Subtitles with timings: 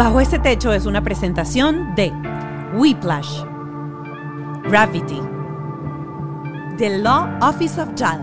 [0.00, 2.10] Bajo este techo es una presentación de
[2.74, 3.42] Whiplash,
[4.62, 5.20] Gravity,
[6.78, 8.18] The Law Office of JAL,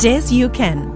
[0.00, 0.93] Yes You Can.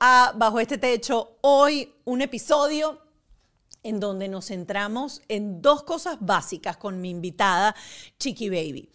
[0.00, 1.36] A Bajo este techo.
[1.42, 2.98] Hoy un episodio
[3.82, 7.76] en donde nos centramos en dos cosas básicas con mi invitada
[8.18, 8.88] Chiqui Baby.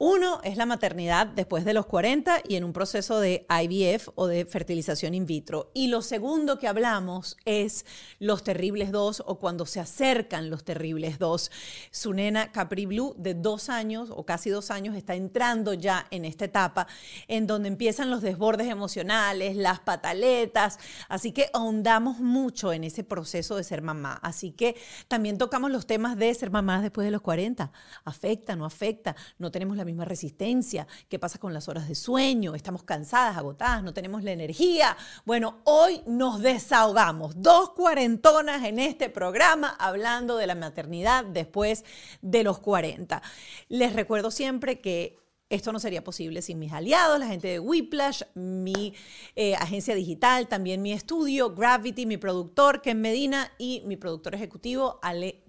[0.00, 4.28] Uno es la maternidad después de los 40 y en un proceso de IVF o
[4.28, 5.72] de fertilización in vitro.
[5.74, 7.84] Y lo segundo que hablamos es
[8.20, 11.50] los terribles dos o cuando se acercan los terribles dos.
[11.90, 16.24] Su nena Capri Blue de dos años o casi dos años está entrando ya en
[16.24, 16.86] esta etapa
[17.26, 20.78] en donde empiezan los desbordes emocionales, las pataletas.
[21.08, 24.20] Así que ahondamos mucho en ese proceso de ser mamá.
[24.22, 24.76] Así que
[25.08, 27.72] también tocamos los temas de ser mamás después de los 40.
[28.04, 29.16] ¿Afecta, no afecta?
[29.38, 33.82] No tenemos la misma resistencia, qué pasa con las horas de sueño, estamos cansadas, agotadas,
[33.82, 34.96] no tenemos la energía.
[35.24, 41.84] Bueno, hoy nos desahogamos, dos cuarentonas en este programa hablando de la maternidad después
[42.22, 43.22] de los 40.
[43.68, 45.18] Les recuerdo siempre que
[45.50, 48.94] esto no sería posible sin mis aliados, la gente de Whiplash, mi
[49.34, 54.98] eh, agencia digital, también mi estudio, Gravity, mi productor, Ken Medina y mi productor ejecutivo,
[55.02, 55.47] Ale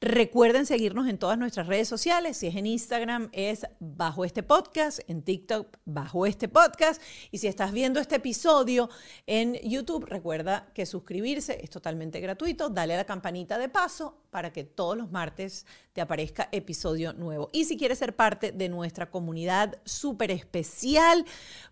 [0.00, 2.36] Recuerden seguirnos en todas nuestras redes sociales.
[2.36, 5.00] Si es en Instagram, es bajo este podcast.
[5.08, 7.02] En TikTok, bajo este podcast.
[7.30, 8.88] Y si estás viendo este episodio
[9.26, 12.68] en YouTube, recuerda que suscribirse es totalmente gratuito.
[12.68, 17.50] Dale a la campanita de paso para que todos los martes te aparezca episodio nuevo.
[17.52, 21.24] Y si quieres ser parte de nuestra comunidad súper especial,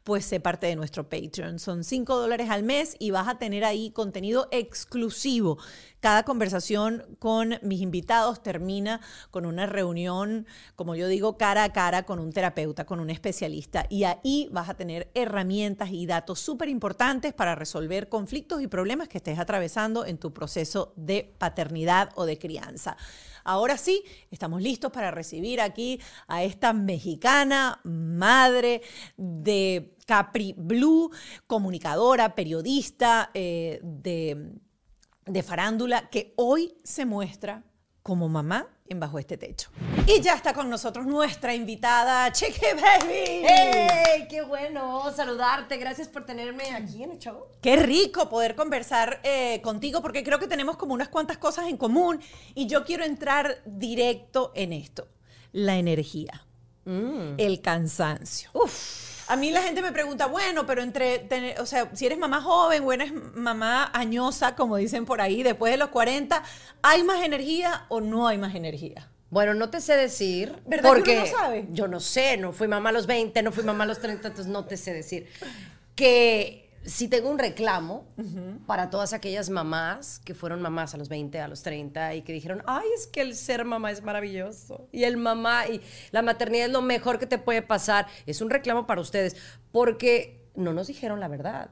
[0.03, 1.59] pues sé parte de nuestro Patreon.
[1.59, 5.59] Son 5 dólares al mes y vas a tener ahí contenido exclusivo.
[6.01, 12.05] Cada conversación con mis invitados termina con una reunión, como yo digo, cara a cara
[12.05, 13.86] con un terapeuta, con un especialista.
[13.91, 19.09] Y ahí vas a tener herramientas y datos súper importantes para resolver conflictos y problemas
[19.09, 22.39] que estés atravesando en tu proceso de paternidad o de
[23.45, 28.83] Ahora sí, estamos listos para recibir aquí a esta mexicana madre
[29.17, 31.11] de Capri Blue,
[31.46, 34.52] comunicadora, periodista eh, de,
[35.24, 37.64] de farándula, que hoy se muestra
[38.02, 39.70] como mamá en Bajo este Techo.
[40.07, 43.45] Y ya está con nosotros nuestra invitada, Chiqui Baby.
[43.47, 44.27] ¡Hey!
[44.29, 45.77] ¡Qué bueno saludarte!
[45.77, 47.47] Gracias por tenerme aquí en el show.
[47.61, 51.77] Qué rico poder conversar eh, contigo porque creo que tenemos como unas cuantas cosas en
[51.77, 52.20] común
[52.55, 55.08] y yo quiero entrar directo en esto.
[55.53, 56.47] La energía,
[56.85, 58.51] el cansancio.
[59.29, 62.41] A mí la gente me pregunta, bueno, pero entre, tener- o sea, si eres mamá
[62.41, 66.42] joven o eres mamá añosa, como dicen por ahí, después de los 40,
[66.83, 69.09] ¿hay más energía o no hay más energía?
[69.31, 70.55] Bueno, no te sé decir.
[70.67, 71.67] ¿Verdad que porque uno no sabe?
[71.73, 74.29] Yo no sé, no fui mamá a los 20, no fui mamá a los 30,
[74.29, 75.27] entonces no te sé decir.
[75.97, 78.07] Que si tengo un reclamo
[78.67, 82.33] para todas aquellas mamás que fueron mamás a los 20, a los 30 y que
[82.33, 84.89] dijeron, ay, es que el ser mamá es maravilloso.
[84.92, 85.80] Y el mamá y
[86.13, 88.07] la maternidad es lo mejor que te puede pasar.
[88.24, 89.36] Es un reclamo para ustedes
[89.73, 91.70] porque no nos dijeron la verdad.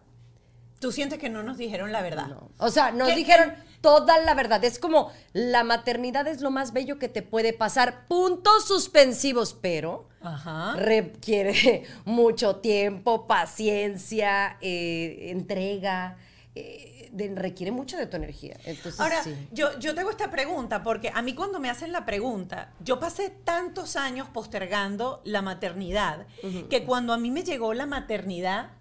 [0.84, 2.26] Tú sientes que no nos dijeron la verdad.
[2.26, 2.50] No.
[2.58, 4.62] O sea, nos ¿Qué- dijeron toda la verdad.
[4.64, 8.06] Es como la maternidad es lo más bello que te puede pasar.
[8.06, 10.74] Puntos suspensivos, pero Ajá.
[10.76, 16.18] requiere mucho tiempo, paciencia, eh, entrega.
[16.54, 18.56] eh, de- requiere mucho de tu energía.
[18.64, 19.34] Entonces, Ahora, sí.
[19.52, 23.00] yo, yo te hago esta pregunta porque a mí cuando me hacen la pregunta, yo
[23.00, 26.26] pasé tantos años postergando la maternidad
[26.68, 28.72] que cuando a mí me llegó la maternidad,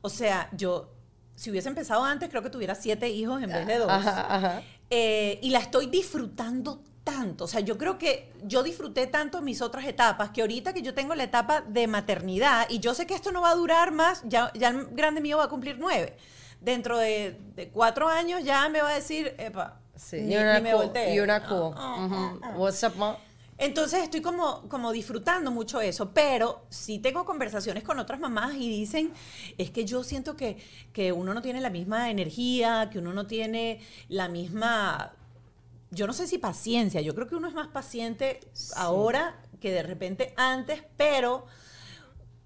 [0.00, 0.90] o sea, yo,
[1.40, 3.88] si hubiese empezado antes, creo que tuviera siete hijos en vez de dos.
[3.90, 4.62] Ajá, ajá.
[4.90, 7.44] Eh, y la estoy disfrutando tanto.
[7.44, 10.92] O sea, yo creo que yo disfruté tanto mis otras etapas que ahorita que yo
[10.92, 14.22] tengo la etapa de maternidad y yo sé que esto no va a durar más,
[14.26, 16.14] ya, ya el grande mío va a cumplir nueve.
[16.60, 20.20] Dentro de, de cuatro años ya me va a decir, epa, Sí.
[20.20, 21.14] ni, y una ni me cool, voltee.
[21.14, 21.42] Y una.
[21.48, 22.52] Ah.
[22.54, 23.16] What's up, ma?
[23.60, 28.70] Entonces estoy como, como disfrutando mucho eso, pero sí tengo conversaciones con otras mamás y
[28.70, 29.12] dicen,
[29.58, 30.56] es que yo siento que,
[30.94, 33.78] que uno no tiene la misma energía, que uno no tiene
[34.08, 35.12] la misma,
[35.90, 38.40] yo no sé si paciencia, yo creo que uno es más paciente
[38.76, 41.44] ahora que de repente antes, pero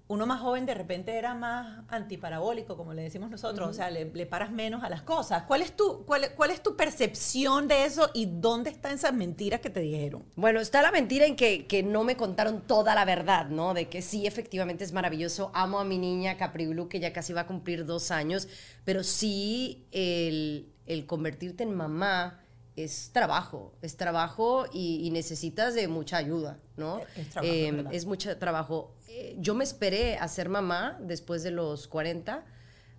[0.07, 4.05] uno más joven de repente era más antiparabólico, como le decimos nosotros, o sea, le,
[4.05, 5.43] le, paras menos a las cosas.
[5.43, 9.61] ¿Cuál es, tu, cuál, ¿Cuál es tu percepción de eso y dónde están esas mentiras
[9.61, 10.23] que te dijeron?
[10.35, 13.73] Bueno, está la mentira en que, que no me contaron toda la verdad, ¿no?
[13.73, 15.49] De que sí, efectivamente es maravilloso.
[15.55, 18.47] Amo a mi niña Capri Blue, que ya casi va a cumplir dos años,
[18.83, 22.44] pero sí el, el convertirte en mamá
[22.75, 26.99] es trabajo, es trabajo y, necesitas de mucha ayuda, ¿no?
[27.15, 28.93] Es, trabajo, eh, es mucho trabajo.
[29.07, 32.43] Eh, yo me esperé a ser mamá después de los 40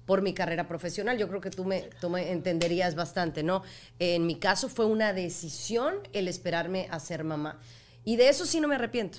[0.06, 1.18] por mi carrera profesional.
[1.18, 3.62] Yo creo que tú me, tú me entenderías bastante, ¿no?
[3.98, 7.60] En mi caso fue una decisión el esperarme a ser mamá.
[8.04, 9.18] Y de eso sí no me arrepiento.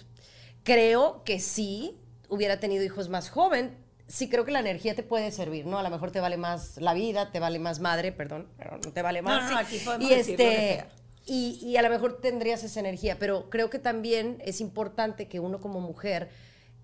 [0.64, 1.98] Creo que sí
[2.30, 3.78] hubiera tenido hijos más joven,
[4.08, 5.78] sí creo que la energía te puede servir, ¿no?
[5.78, 8.92] A lo mejor te vale más la vida, te vale más madre, perdón, pero no
[8.92, 9.44] te vale más.
[9.44, 10.90] No, no, aquí podemos y decir este, lo que sea.
[11.26, 15.42] Y, y, a lo mejor tendrías esa energía, pero creo que también es importante que
[15.42, 16.30] uno como mujer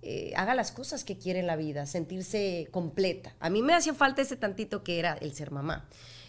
[0.05, 3.35] eh, haga las cosas que quiere en la vida, sentirse completa.
[3.39, 5.87] A mí me hacía falta ese tantito que era el ser mamá.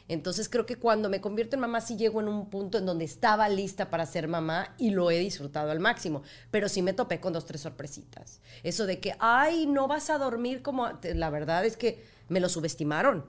[0.08, 3.04] Entonces creo que cuando me convierto en mamá sí llego en un punto en donde
[3.04, 6.22] estaba lista para ser mamá y lo he disfrutado al máximo.
[6.50, 8.40] Pero sí me topé con dos, tres sorpresitas.
[8.62, 10.90] Eso de que, ay, no vas a dormir como...
[11.14, 13.24] La verdad es que me lo subestimaron.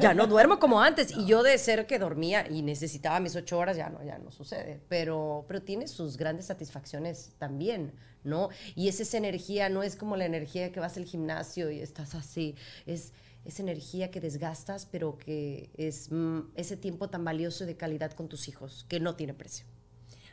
[0.00, 1.12] ya no duermo como antes.
[1.16, 4.30] Y yo de ser que dormía y necesitaba mis ocho horas, ya no, ya no
[4.30, 4.80] sucede.
[4.88, 7.92] Pero, pero tiene sus grandes satisfacciones también,
[8.24, 8.48] ¿no?
[8.74, 12.14] Y es esa energía, no es como la energía que vas al gimnasio y estás
[12.14, 12.54] así.
[12.86, 13.12] Es
[13.44, 18.28] esa energía que desgastas, pero que es mm, ese tiempo tan valioso de calidad con
[18.28, 19.66] tus hijos, que no tiene precio.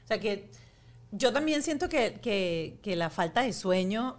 [0.04, 0.50] O sea que
[1.12, 4.18] yo también siento que, que, que, la falta de sueño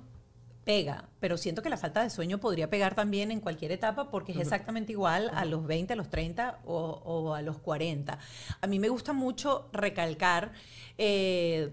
[0.65, 4.33] pega, pero siento que la falta de sueño podría pegar también en cualquier etapa porque
[4.33, 8.19] es exactamente igual a los 20, a los 30 o, o a los 40.
[8.61, 10.53] A mí me gusta mucho recalcar...
[10.99, 11.73] Eh,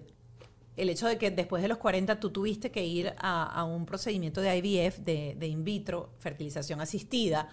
[0.78, 4.42] el hecho de que después de los 40 tú tuviste que ir a, un procedimiento
[4.42, 7.50] de IVF, de in vitro, fertilización asistida.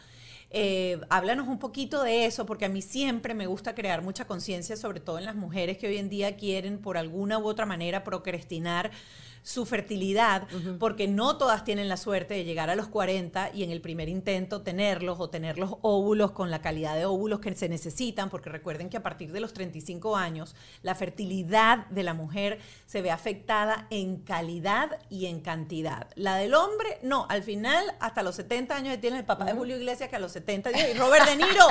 [0.57, 4.77] Eh, háblanos un poquito de eso, porque a mí siempre me gusta crear mucha conciencia,
[4.77, 8.05] sobre todo en las mujeres que hoy en día quieren por alguna u otra manera
[8.05, 8.93] procrastinar
[9.45, 10.79] su fertilidad, uh -huh.
[10.79, 14.09] porque no todas tienen la suerte de llegar a los 40 y en el primer
[14.09, 18.49] intento tenerlos o tener los óvulos con la calidad de óvulos que se necesitan, porque
[18.49, 23.11] recuerden que a partir de los 35 años la fertilidad de la mujer se ve
[23.11, 26.09] afectada en calidad y en cantidad.
[26.15, 29.53] La del hombre, no, al final hasta los 70 años tiene el papá uh -huh.
[29.53, 30.44] de Julio Iglesias que a los 70
[30.97, 31.67] Robert De Niro,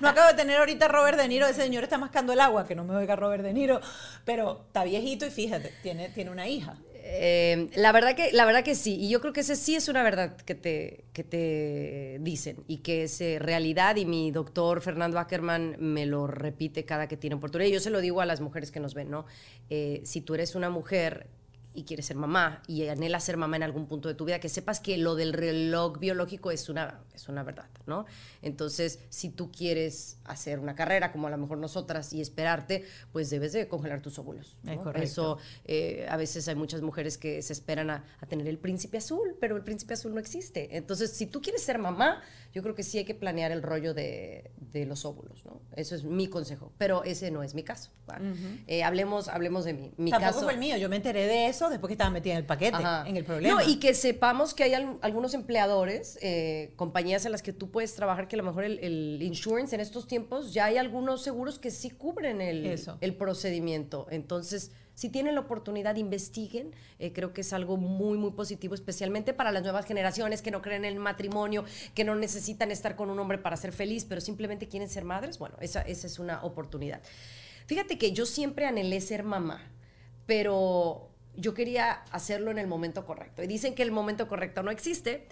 [0.00, 2.74] no acabo de tener ahorita Robert De Niro, ese señor está mascando el agua, que
[2.74, 3.80] no me oiga Robert De Niro,
[4.24, 6.76] pero está viejito y fíjate, tiene, tiene una hija.
[7.04, 9.88] Eh, la, verdad que, la verdad que sí, y yo creo que ese sí es
[9.88, 14.80] una verdad que te, que te dicen y que es eh, realidad y mi doctor
[14.80, 17.68] Fernando Ackerman me lo repite cada que tiene oportunidad.
[17.68, 19.26] Y yo se lo digo a las mujeres que nos ven, ¿no?
[19.68, 21.26] Eh, si tú eres una mujer
[21.74, 24.48] y quieres ser mamá y anhelas ser mamá en algún punto de tu vida, que
[24.48, 28.04] sepas que lo del reloj biológico es una, es una verdad, ¿no?
[28.42, 33.30] Entonces, si tú quieres hacer una carrera como a lo mejor nosotras y esperarte, pues
[33.30, 34.58] debes de congelar tus óvulos.
[34.62, 34.92] ¿no?
[34.92, 38.98] Eso, eh, a veces hay muchas mujeres que se esperan a, a, tener el príncipe
[38.98, 40.76] azul, pero el príncipe azul no existe.
[40.76, 42.22] Entonces, si tú quieres ser mamá,
[42.52, 45.60] yo creo que sí hay que planear el rollo de, de los óvulos, ¿no?
[45.74, 47.90] Eso es mi consejo, pero ese no es mi caso.
[48.06, 48.30] ¿vale?
[48.30, 48.64] Uh -huh.
[48.66, 49.92] eh, hablemos, hablemos de mí.
[49.96, 52.34] Mi Tampoco caso, fue el mío, yo me enteré de eso después que estaba metida
[52.34, 53.08] en el paquete, Ajá.
[53.08, 53.62] en el problema.
[53.62, 57.70] No, y que sepamos que hay al, algunos empleadores, eh, compañías en las que tú
[57.70, 61.22] puedes trabajar, que a lo mejor el, el, insurance en estos tiempos, ya hay algunos
[61.22, 64.06] seguros que sí cubren el, el procedimiento.
[64.10, 66.72] Entonces, si tienen la oportunidad, investiguen.
[66.98, 70.62] Eh, creo que es algo muy, muy positivo, especialmente para las nuevas generaciones que no
[70.62, 74.20] creen en el matrimonio, que no necesitan estar con un hombre para ser feliz, pero
[74.20, 75.38] simplemente quieren ser madres.
[75.38, 77.00] Bueno, esa, esa es una oportunidad.
[77.66, 79.60] Fíjate que yo siempre anhelé ser mamá,
[80.26, 83.42] pero yo quería hacerlo en el momento correcto.
[83.42, 85.26] Y dicen que el momento correcto no existe,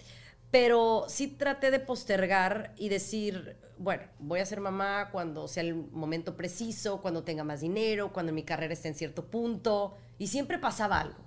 [0.49, 5.75] pero sí traté de postergar y decir, bueno, voy a ser mamá cuando sea el
[5.75, 9.97] momento preciso, cuando tenga más dinero, cuando mi carrera esté en cierto punto.
[10.19, 11.19] Y siempre pasaba algo,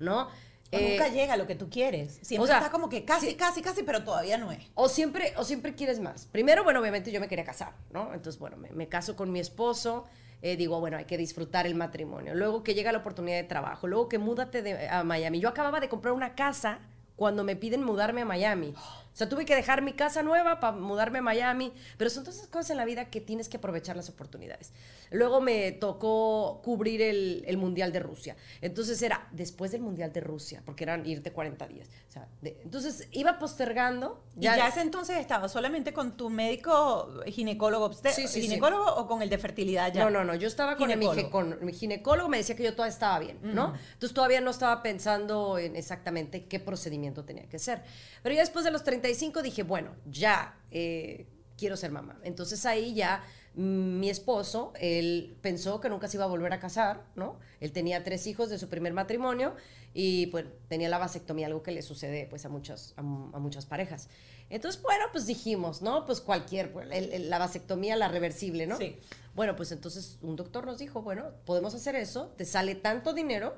[0.00, 0.22] ¿no?
[0.22, 0.28] O
[0.72, 2.18] eh, nunca llega lo que tú quieres.
[2.22, 4.58] Siempre o sea, está como que casi, casi, casi, pero todavía no es.
[4.74, 6.26] O siempre, o siempre quieres más.
[6.26, 8.12] Primero, bueno, obviamente yo me quería casar, ¿no?
[8.12, 10.06] Entonces, bueno, me, me caso con mi esposo.
[10.42, 12.34] Eh, digo, bueno, hay que disfrutar el matrimonio.
[12.34, 13.86] Luego que llega la oportunidad de trabajo.
[13.86, 15.38] Luego que múdate de, a Miami.
[15.38, 16.80] Yo acababa de comprar una casa
[17.16, 18.74] cuando me piden mudarme a Miami.
[19.12, 22.36] O sea, tuve que dejar mi casa nueva para mudarme a Miami, pero son todas
[22.38, 24.72] esas cosas en la vida que tienes que aprovechar las oportunidades.
[25.10, 28.36] Luego me tocó cubrir el, el Mundial de Rusia.
[28.60, 31.88] Entonces era después del Mundial de Rusia, porque eran irte 40 días.
[32.08, 34.22] O sea, de- entonces iba postergando.
[34.36, 38.42] ¿Y ya ese entonces estaba solamente con tu médico ginecólogo, obsté- Sí, sí, sí.
[38.42, 40.04] ginecólogo o con el de fertilidad ya?
[40.04, 40.34] No, no, no.
[40.36, 41.26] Yo estaba con mi, Ginecólogo.
[41.26, 43.74] gi- con mi ginecólogo, me decía que yo todavía estaba bien, ¿no?
[43.94, 47.82] Entonces todavía no estaba pensando en exactamente qué procedimiento tenía que hacer.
[48.22, 51.26] Pero ya después de los 35 dije, bueno, ya eh,
[51.56, 52.18] quiero ser mamá.
[52.22, 53.22] Entonces ahí ya
[53.54, 57.38] mi esposo, él pensó que nunca se iba a volver a casar, ¿no?
[57.58, 59.54] Él tenía tres hijos de su primer matrimonio
[59.92, 63.04] y pues tenía la vasectomía, algo que le sucede pues a muchas, a, a
[63.40, 64.08] muchas parejas.
[64.50, 66.06] Entonces, bueno, pues dijimos, ¿no?
[66.06, 68.76] Pues cualquier, pues, el- el- la vasectomía, la reversible, ¿no?
[68.78, 68.98] Sí.
[69.34, 73.56] Bueno, pues entonces un doctor nos dijo, bueno, podemos hacer eso, te sale tanto dinero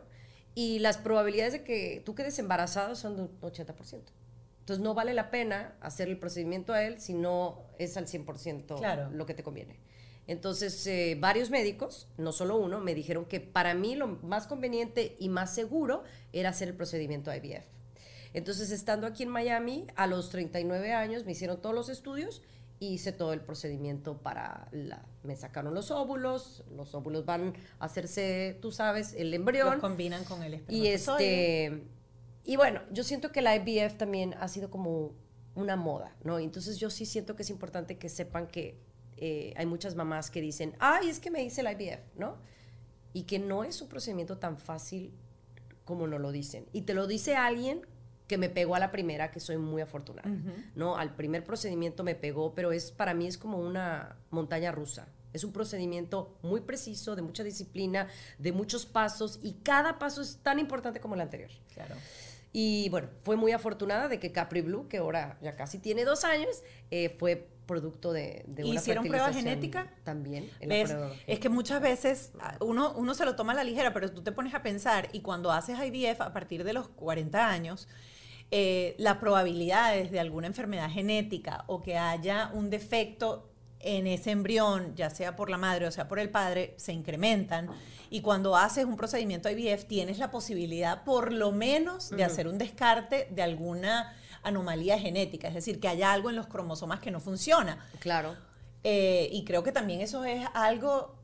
[0.55, 4.01] y las probabilidades de que tú quedes embarazada son de un 80%.
[4.63, 8.79] Entonces no vale la pena hacer el procedimiento a él si no es al 100%
[8.79, 9.11] Claro.
[9.11, 9.77] lo que te conviene.
[10.29, 15.17] Entonces, eh, varios médicos, no solo uno, me dijeron que para mí lo más conveniente
[15.19, 17.65] y más seguro era hacer el procedimiento IVF.
[18.35, 22.41] Entonces, estando aquí en Miami, a los 39 años me hicieron todos los estudios
[22.79, 25.05] y hice todo el procedimiento para la...
[25.25, 29.81] Me sacaron los óvulos, los óvulos van a hacerse, tú sabes, el Los embrión.
[29.81, 31.67] combinan con el Y espermatozoide.
[31.67, 31.83] este
[32.45, 35.13] y bueno, yo siento que la IVF también ha sido como
[35.55, 36.39] una moda, ¿no?
[36.39, 38.81] Entonces yo sí siento que es importante que sepan que
[39.17, 42.37] eh, hay muchas mamás que dicen, ay, es que me hice la IVF, ¿no?
[43.13, 45.13] Y que no es un procedimiento tan fácil
[45.85, 46.67] como nos lo dicen.
[46.73, 47.87] Y te lo dice alguien
[48.27, 50.31] que me pegó a la primera, que soy muy afortunada,
[50.75, 50.97] ¿no?
[50.97, 55.07] Al primer procedimiento me pegó, pero es para mí es como una montaña rusa.
[55.33, 58.09] Es un procedimiento muy preciso, de mucha disciplina,
[58.39, 61.51] de muchos pasos, y cada paso es tan importante como el anterior.
[61.75, 61.95] Claro.
[62.53, 66.25] Y bueno, fue muy afortunada de que Capri Blue, que ahora ya casi tiene dos
[66.25, 69.91] años, eh, fue producto de, de una ¿Hicieron prueba genética?
[70.05, 70.51] También.
[70.61, 73.95] en prueba- Es que muchas veces ah, uno, uno se lo toma a la ligera,
[73.95, 77.49] pero tú te pones a pensar y cuando haces IVF a partir de los 40
[77.49, 77.89] años,
[78.51, 83.49] eh, las probabilidades de alguna enfermedad genética o que haya un defecto
[83.83, 87.69] en ese embrión, ya sea por la madre o sea por el padre, se incrementan.
[88.11, 92.59] Y cuando haces un procedimiento IVF, tienes la posibilidad, por lo menos, de hacer un
[92.59, 97.21] descarte de alguna anomalía genética, es decir, que haya algo en los cromosomas que no
[97.21, 97.79] funciona.
[98.01, 98.37] Claro.
[98.85, 101.17] Eh, y creo que también eso es algo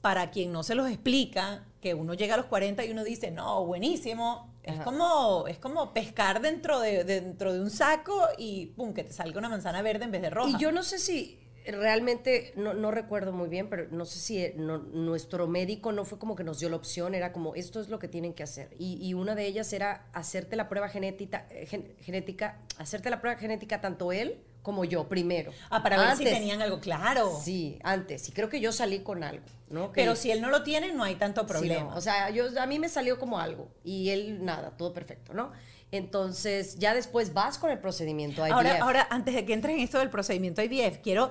[0.00, 3.30] para quien no se los explica, que uno llega a los 40 y uno dice,
[3.30, 4.52] no, buenísimo.
[4.62, 9.12] Es como, es como pescar dentro de, dentro de un saco y pum, que te
[9.12, 10.50] salga una manzana verde en vez de roja.
[10.50, 11.38] Y yo no sé si
[11.72, 16.04] realmente, no, no recuerdo muy bien, pero no sé si eh, no- nuestro médico no
[16.04, 18.42] fue como que nos dio la opción, era como, esto es lo que tienen que
[18.42, 18.70] hacer.
[18.78, 23.20] Y, y una de ellas era hacerte la prueba genética, eh, gen- genética, hacerte la
[23.20, 25.52] prueba genética tanto él como yo primero.
[25.68, 27.38] Ah, para ver si tenían algo claro.
[27.42, 28.28] Sí, antes.
[28.28, 29.92] Y creo que yo salí con algo, ¿no?
[29.92, 31.90] Que- Pero si él no lo tiene, no hay tanto Sí, problema.
[31.90, 35.34] no, O sea, yo, a mí me salió como algo y él nada, todo perfecto,
[35.34, 35.52] ¿no?
[35.92, 38.52] Entonces, ya después vas con el procedimiento IVF.
[38.54, 41.30] Ahora, ahora, antes de que entres en esto del procedimiento IVF, quiero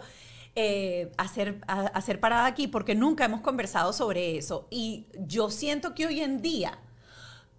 [0.56, 4.68] eh, hacer, a- hacer parada aquí porque nunca hemos conversado sobre eso.
[4.70, 6.78] Y yo siento que hoy en día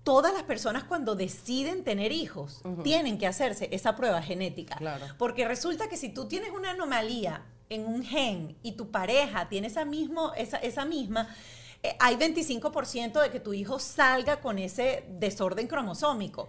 [0.03, 4.77] todas las personas cuando deciden tener hijos tienen que hacerse esa prueba genética.
[4.77, 5.07] Claro.
[5.19, 9.67] Porque resulta que si tú tienes una anomalía en un gen y tu pareja tiene
[9.69, 11.35] esa, mismo, esa, esa misma,
[11.83, 16.49] eh, hay 25% de que tu hijo salga con ese desorden cromosómico.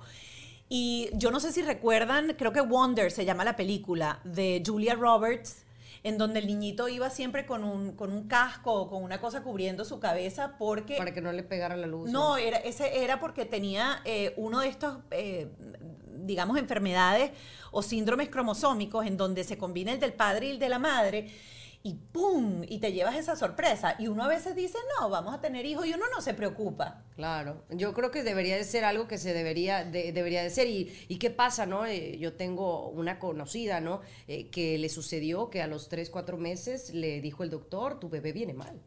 [0.67, 4.95] Y yo no sé si recuerdan, creo que Wonder se llama la película de Julia
[4.95, 5.63] Roberts,
[6.03, 9.41] en donde el niñito iba siempre con un, con un casco o con una cosa
[9.43, 10.97] cubriendo su cabeza porque...
[10.97, 12.11] para que no le pegara la luz.
[12.11, 15.49] No, era, ese era porque tenía eh, uno de estos, eh,
[16.17, 17.31] digamos, enfermedades
[17.71, 21.27] o síndromes cromosómicos en donde se combina el del padre y el de la madre
[21.85, 22.63] y ¡pum!
[22.67, 23.95] Y te llevas esa sorpresa.
[23.99, 27.03] Y uno a veces dice, no, vamos a tener hijos y uno no se preocupa.
[27.15, 30.67] Claro, yo creo que debería de ser algo que se debería de, debería de ser.
[30.67, 31.85] ¿Y, y qué pasa, no?
[31.85, 34.01] Eh, yo tengo una conocida, ¿no?
[34.27, 38.09] Eh, que le sucedió que a los 3, 4 meses le dijo el doctor, tu
[38.09, 38.81] bebé viene mal.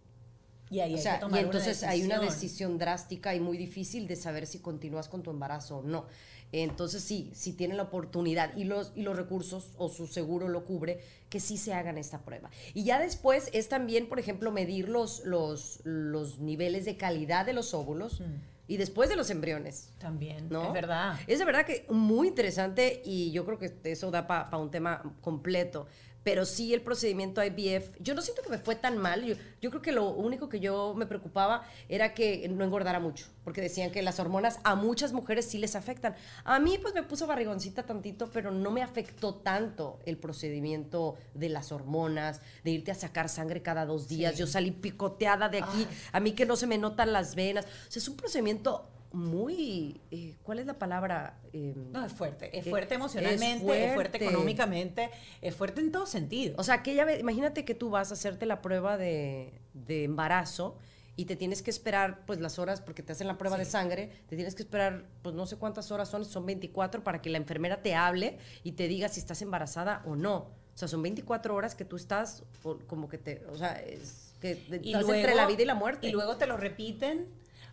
[0.68, 3.38] Y ahí O hay sea, que tomar y entonces una hay una decisión drástica y
[3.38, 6.06] muy difícil de saber si continúas con tu embarazo o no.
[6.52, 10.64] Entonces sí, si tienen la oportunidad y los, y los recursos o su seguro lo
[10.64, 12.50] cubre, que sí se hagan esta prueba.
[12.74, 17.52] Y ya después es también, por ejemplo, medir los, los, los niveles de calidad de
[17.52, 18.22] los óvulos.
[18.66, 19.90] y después de los embriones.
[19.98, 20.66] También, ¿no?
[20.66, 21.18] es verdad.
[21.26, 25.16] Es de verdad que muy interesante y yo creo que eso da para un tema
[25.22, 25.86] completo.
[26.24, 29.24] Pero sí, el procedimiento IVF, yo no siento que me fue tan mal.
[29.24, 33.26] Yo, yo creo que lo único que yo me preocupaba era que no engordara mucho,
[33.44, 36.16] porque decían que las hormonas a muchas mujeres sí les afectan.
[36.44, 41.48] A mí, pues me puso barrigoncita tantito, pero no me afectó tanto el procedimiento de
[41.48, 44.36] las hormonas, de irte a sacar sangre cada dos días.
[44.36, 47.64] Yo salí picoteada de aquí, a mí que no se me notan las venas.
[47.64, 51.38] O sea, es un procedimiento muy, eh, ¿cuál es la palabra?
[51.52, 52.56] Eh, No, es fuerte.
[52.56, 54.24] Es Eh, fuerte emocionalmente, es fuerte, fuerte.
[54.24, 55.10] económicamente,
[55.40, 56.54] es fuerte en todo sentido.
[56.58, 60.76] O sea, aquella vez, imagínate que tú vas a hacerte la prueba de, de embarazo
[61.16, 64.10] y te tienes que esperar, pues, las horas, porque te hacen la prueba de sangre,
[64.28, 67.38] te tienes que esperar, pues, no sé cuántas horas son, son 24, para que la
[67.38, 70.36] enfermera te hable y te diga si estás embarazada o no.
[70.74, 74.34] O sea, son 24 horas que tú estás, por- como que te, o sea, es
[74.40, 76.06] que estás entre la vida y la muerte.
[76.06, 77.26] Y luego te lo repiten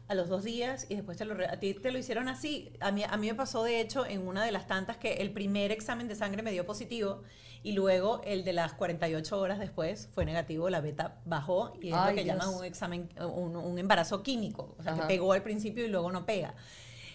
[0.07, 2.71] a los dos días y después te lo, a ti te lo hicieron así.
[2.79, 5.31] A mí, a mí me pasó, de hecho, en una de las tantas que el
[5.33, 7.23] primer examen de sangre me dio positivo
[7.63, 11.95] y luego el de las 48 horas después fue negativo, la beta bajó y es
[11.95, 12.37] Ay, lo que Dios.
[12.37, 15.01] llaman un examen, un, un embarazo químico, o sea, Ajá.
[15.01, 16.53] que pegó al principio y luego no pega.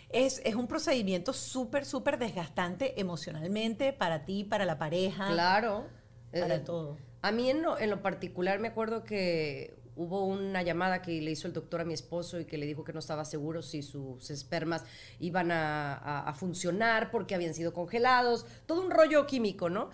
[0.08, 5.86] Es, es un procedimiento súper, súper desgastante emocionalmente para ti, para la pareja, Claro.
[6.32, 6.98] para Eh, todo.
[7.22, 11.30] A mí en lo, en lo particular me acuerdo que hubo una llamada que le
[11.30, 13.82] hizo el doctor a mi esposo y que le dijo que no estaba seguro si
[13.82, 14.84] sus espermas
[15.18, 19.90] iban a, a- a funcionar porque habían sido congelados, todo un rollo químico, ¿no?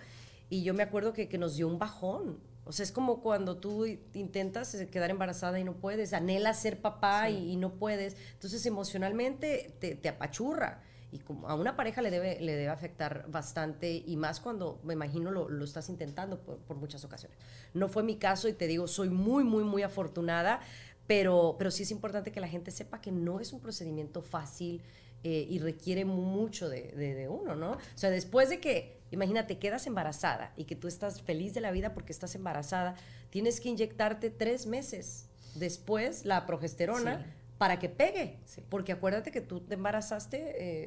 [0.49, 2.39] Y yo me acuerdo que, que nos dio un bajón.
[2.63, 7.29] O sea, es como cuando tú intentas quedar embarazada y no puedes, anhelas ser papá
[7.29, 8.15] y, y no puedes.
[8.33, 10.81] Entonces, emocionalmente te, te apachurra.
[11.19, 15.31] Como a una pareja le debe, le debe afectar bastante y más cuando, me imagino,
[15.31, 17.37] lo, lo estás intentando por, muchas ocasiones.
[17.73, 20.59] No fue mi caso y te digo, soy muy, muy, muy afortunada,
[21.07, 24.81] pero, pero sí es importante que la gente sepa que no es un procedimiento fácil
[25.23, 27.71] eh, y requiere mucho de, de- de uno, ¿no?
[27.71, 31.71] O sea, después de que, imagínate, quedas embarazada y que tú estás feliz de la
[31.71, 32.95] vida porque estás embarazada,
[33.29, 37.31] tienes que inyectarte tres meses después la progesterona Sí.
[37.57, 38.61] Para que pegue, Sí.
[38.69, 40.37] porque acuérdate que tú te embarazaste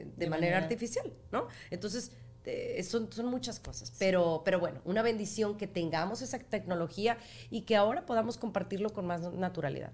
[0.01, 1.49] eh, de, De manera, manera- artificial, ¿no?
[1.71, 2.13] Entonces,
[2.45, 7.19] eh, son, son muchas cosas, pero, pero bueno, una bendición que tengamos esa tecnología
[7.51, 9.93] y que ahora podamos compartirlo con más naturalidad.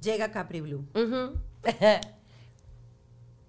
[0.00, 0.86] Llega Capri Blue.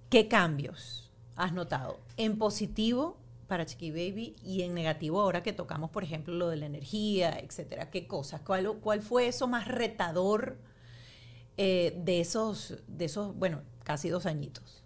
[0.10, 5.90] ¿Qué cambios has notado en positivo para Chiqui Baby y en negativo ahora que tocamos,
[5.90, 7.90] por ejemplo, lo de la energía, etcétera?
[7.92, 8.42] ¿Qué cosas?
[8.42, 10.58] ¿Cuál, cuál fue eso más retador
[11.58, 14.84] eh, de, esos, de esos, bueno, casi dos añitos?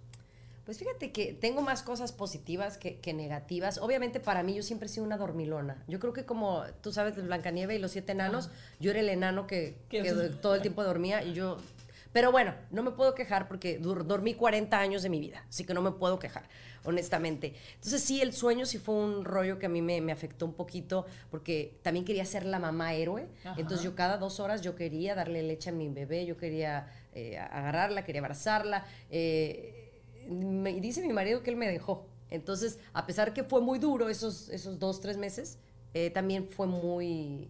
[0.66, 3.80] Pues fíjate que tengo más cosas positivas que, que negativas.
[3.80, 5.84] Obviamente para mí yo siempre he sido una dormilona.
[5.88, 8.50] Yo creo que como tú sabes, de Blancanieve y los siete enanos,
[8.80, 10.12] yo era el enano que, Que- que
[10.42, 11.58] todo el tiempo dormía y yo...
[12.14, 15.74] Pero bueno, no me puedo quejar porque dormí 40 años de mi vida, así que
[15.74, 16.50] no me puedo quejar,
[16.84, 17.54] honestamente.
[17.76, 20.54] Entonces sí, el sueño sí fue un rollo que a mí me, me afectó un
[20.54, 23.30] poquito porque también quería ser la mamá héroe.
[23.44, 23.56] Ajá.
[23.58, 27.38] Entonces yo cada dos horas yo quería darle leche a mi bebé, yo quería eh,
[27.38, 28.86] agarrarla, quería abrazarla.
[29.10, 29.78] eh,
[30.30, 32.08] me dice mi marido que él me dejó.
[32.30, 35.60] Entonces, a pesar que fue muy duro esos, esos dos, tres meses,
[35.94, 37.50] eh, también fue muy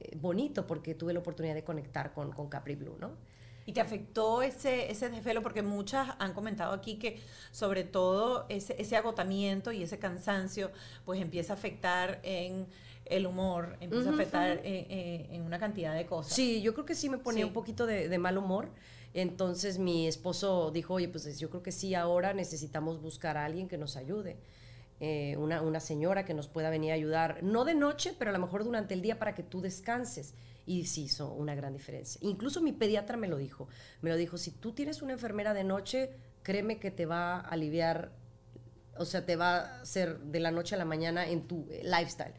[0.00, 3.12] eh, bonito porque tuve la oportunidad de conectar con, con Capri Blue, ¿no?
[3.66, 5.42] ¿Y te afectó ese, ese desvelo?
[5.42, 10.70] Porque muchas han comentado aquí que sobre todo ese, ese agotamiento y ese cansancio
[11.04, 12.66] pues empieza a afectar en
[13.06, 16.32] el humor, empieza a afectar en, en- en una cantidad de cosas.
[16.32, 17.48] Sí, yo creo que sí me ponía Sí.
[17.48, 18.68] un poquito de, de mal humor.
[19.14, 23.66] Entonces mi esposo dijo, oye, pues yo creo que sí, ahora necesitamos buscar a alguien
[23.68, 24.36] que nos ayude.
[24.98, 28.32] Eh, una, una señora que nos pueda venir a ayudar, no de noche, pero a
[28.32, 30.34] lo mejor durante el día para que tú descanses.
[30.64, 32.18] Y sí hizo una gran diferencia.
[32.22, 33.68] Incluso mi pediatra me lo dijo.
[34.00, 36.10] Me lo dijo, si tú tienes una enfermera de noche,
[36.42, 38.10] créeme que te va a aliviar,
[38.96, 41.82] o sea, te va a hacer de la noche a la mañana en tu eh,
[41.84, 42.32] lifestyle.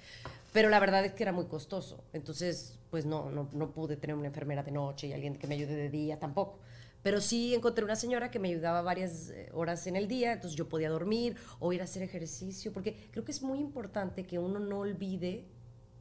[0.52, 2.04] Pero la verdad es que era muy costoso.
[2.12, 5.56] Entonces, pues no, no, no pude tener una enfermera de noche y alguien que me
[5.56, 6.60] ayude de día tampoco.
[7.08, 10.58] Pero sí encontré una señora que me ayudaba varias eh, horas en el día, entonces
[10.58, 14.40] yo podía dormir o ir a hacer ejercicio, porque creo que es muy importante que
[14.40, 15.46] uno no olvide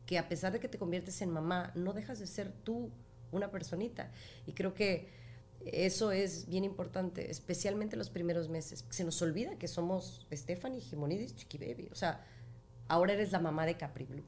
[0.04, 2.90] que a pesar de que te conviertes en mamá, no dejas de ser tú
[3.30, 4.10] una personita.
[4.48, 5.06] Y creo que
[5.64, 8.84] eso es bien importante, especialmente los primeros meses.
[8.90, 11.88] Se nos olvida que somos Stephanie Gimonidis Chiqui Baby.
[11.92, 12.26] O sea,
[12.88, 14.24] ahora eres la mamá de Capri Blue.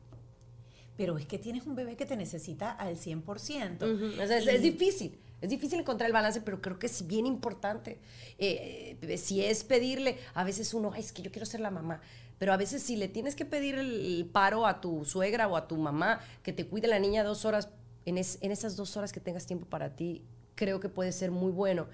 [0.97, 3.83] Pero es que tienes un bebé que te necesita al 100%.
[3.83, 6.87] Ujú, o sea, es, Y- es difícil, es difícil encontrar el balance, pero creo que
[6.87, 7.99] es bien importante.
[8.39, 11.71] Eh, eh, si es pedirle, a veces uno, "Ay, es que yo quiero ser la
[11.71, 12.01] mamá,
[12.39, 15.57] pero a veces si le tienes que pedir el, el paro a tu suegra o
[15.57, 17.69] a tu mamá que te cuide la niña dos horas,
[18.07, 20.23] en, es- en esas dos horas que tengas tiempo para ti,
[20.55, 21.87] creo que puede ser muy bueno.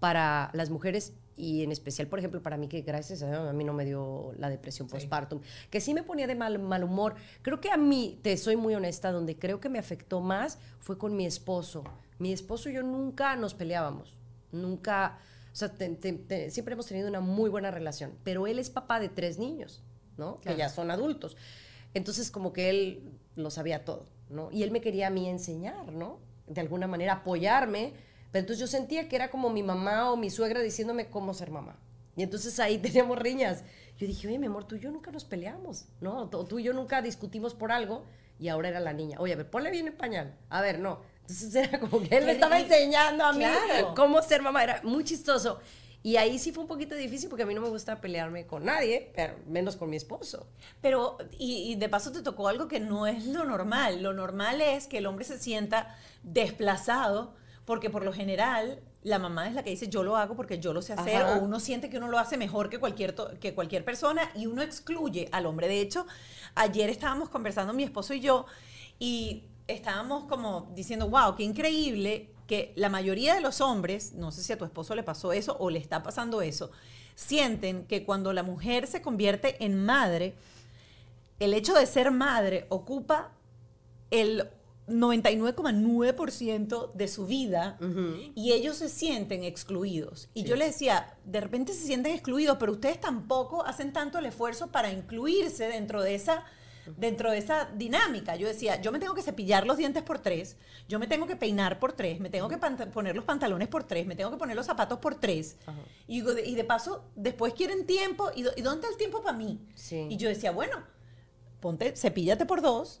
[0.00, 3.64] para las mujeres y en especial, por ejemplo, para mí, que gracias a a mí
[3.64, 7.16] no me dio la depresión postpartum, que sí me ponía de mal, mal humor.
[7.42, 10.96] Creo que a mí, te soy muy honesta, donde creo que me afectó más fue
[10.96, 11.84] con mi esposo.
[12.20, 14.16] Mi esposo y yo nunca nos peleábamos,
[14.52, 15.18] nunca,
[15.52, 19.38] o sea, siempre hemos tenido una muy buena relación, pero él es papá de tres
[19.38, 19.82] niños,
[20.16, 20.40] ¿no?
[20.40, 21.36] Que ya son adultos.
[21.94, 24.52] Entonces, como que él lo sabía todo, ¿no?
[24.52, 26.20] Y él me quería a mí enseñar, ¿no?
[26.46, 27.94] De alguna manera apoyarme
[28.30, 31.50] pero entonces yo sentía que era como mi mamá o mi suegra diciéndome cómo ser
[31.50, 31.76] mamá.
[32.16, 33.64] Y entonces ahí teníamos riñas.
[33.98, 36.28] Yo dije, oye, mi amor, tú y yo nunca nos peleamos, ¿no?
[36.28, 38.04] Tú y yo nunca discutimos por algo
[38.38, 39.18] y ahora era la niña.
[39.20, 40.36] Oye, a ver, ponle bien el pañal.
[40.48, 41.00] A ver, no.
[41.30, 43.44] Entonces era como que él me estaba enseñando a mí
[43.94, 44.64] cómo ser mamá.
[44.64, 45.60] Era muy chistoso.
[46.02, 48.64] Y ahí sí fue un poquito difícil porque a mí no me gusta pelearme con
[48.64, 50.48] nadie, pero menos con mi esposo.
[50.80, 54.02] Pero, y, y, de paso te tocó algo que no es lo normal.
[54.02, 57.34] Lo normal es que el hombre se sienta desplazado
[57.66, 60.72] porque por lo general la mamá es la que dice yo lo hago porque yo
[60.72, 63.84] lo sé hacer o uno siente que uno lo hace mejor que cualquier, que cualquier
[63.84, 65.68] persona y uno excluye al hombre.
[65.68, 66.06] De hecho,
[66.54, 68.46] ayer estábamos conversando mi esposo y yo
[68.98, 74.42] y estábamos como diciendo, wow, qué increíble que la mayoría de los hombres, no sé
[74.42, 76.70] si a tu esposo le pasó eso o le está pasando eso,
[77.14, 80.34] sienten que cuando la mujer se convierte en madre,
[81.38, 83.32] el hecho de ser madre ocupa
[84.10, 84.48] el
[84.88, 87.78] 99,9% de su vida
[88.34, 90.28] y ellos se sienten excluidos.
[90.34, 94.26] Y yo les decía, de repente se sienten excluidos, pero ustedes tampoco hacen tanto el
[94.26, 96.44] esfuerzo para incluirse dentro de esa
[96.96, 98.36] dentro de esa dinámica.
[98.36, 100.56] Yo decía, yo me tengo que cepillar los dientes por tres,
[100.88, 102.58] yo me tengo que peinar por tres, me tengo que
[102.92, 105.56] poner los pantalones por tres, me tengo que poner los zapatos por tres.
[106.06, 109.60] Y, y, de paso, después quieren tiempo, ¿y, ¿y dónde está el tiempo para mí?
[110.08, 110.82] Y yo decía, bueno,
[111.60, 113.00] ponte, cepíllate por dos,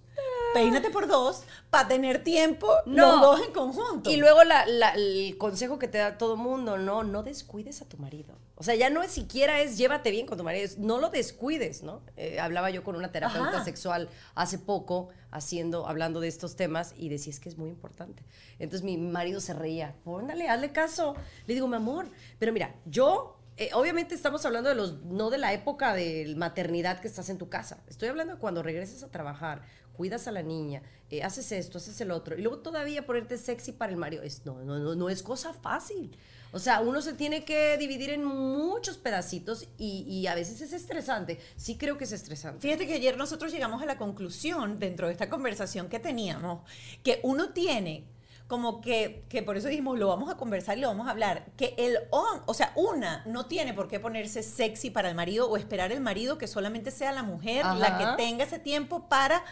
[0.52, 4.10] peínate por dos, para tener tiempo los dos en conjunto.
[4.10, 8.34] Y luego el consejo que te da todo mundo, no, no descuides a tu marido.
[8.56, 11.82] O sea, ya no es siquiera es llévate bien con tu marido, no lo descuides,
[11.82, 12.02] ¿no?
[12.18, 17.08] Eh, hablaba yo con una terapeuta sexual hace poco, haciendo, hablando de estos temas, y
[17.08, 18.22] decía, es que es muy importante.
[18.58, 21.14] Entonces mi marido se reía, póndale, hazle caso.
[21.46, 25.36] Le digo, mi amor, pero mira, yo eh, obviamente estamos hablando de los, no de
[25.36, 27.82] la época de maternidad que estás en tu casa.
[27.88, 29.62] Estoy hablando de cuando regreses a trabajar,
[30.00, 33.72] cuidas a la niña, eh, haces esto, haces el otro, y luego todavía ponerte sexy
[33.72, 34.22] para el marido.
[34.22, 36.16] Es, no, no, no, no es cosa fácil.
[36.52, 40.72] O sea, uno se tiene que dividir en muchos pedacitos y, y, a veces es
[40.72, 41.38] estresante.
[41.56, 42.62] Sí creo que es estresante.
[42.66, 46.62] Fíjate que ayer nosotros llegamos a la conclusión dentro de esta conversación que teníamos,
[47.02, 48.06] que uno tiene
[48.50, 51.46] como que, que por eso dijimos, lo vamos a conversar y lo vamos a hablar,
[51.56, 55.56] que el o sea, una no tiene por qué ponerse sexy para el marido o
[55.56, 59.44] esperar el marido que solamente sea la mujer la que tenga ese tiempo para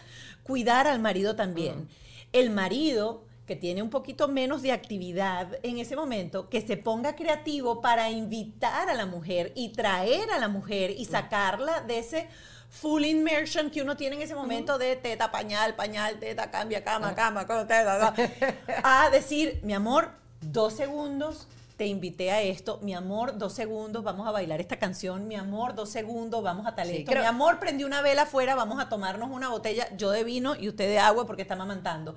[0.43, 1.89] cuidar al marido también.
[2.33, 7.15] El marido que tiene un poquito menos de actividad en ese momento, que se ponga
[7.15, 12.29] creativo para invitar a la mujer y traer a la mujer y sacarla de ese
[12.69, 17.15] full immersion que uno tiene en ese momento de teta, pañal, pañal, teta, cambia, cama,
[17.15, 18.15] cama, teta,
[18.85, 24.27] a decir, mi amor, dos segundos, te invité a esto, mi amor, dos segundos, vamos
[24.27, 28.03] a bailar esta canción, mi amor, dos segundos, vamos a talento, mi amor, prendí una
[28.03, 31.43] vela afuera, vamos a tomarnos una botella, yo de vino y usted de agua porque
[31.43, 32.17] está mamantando.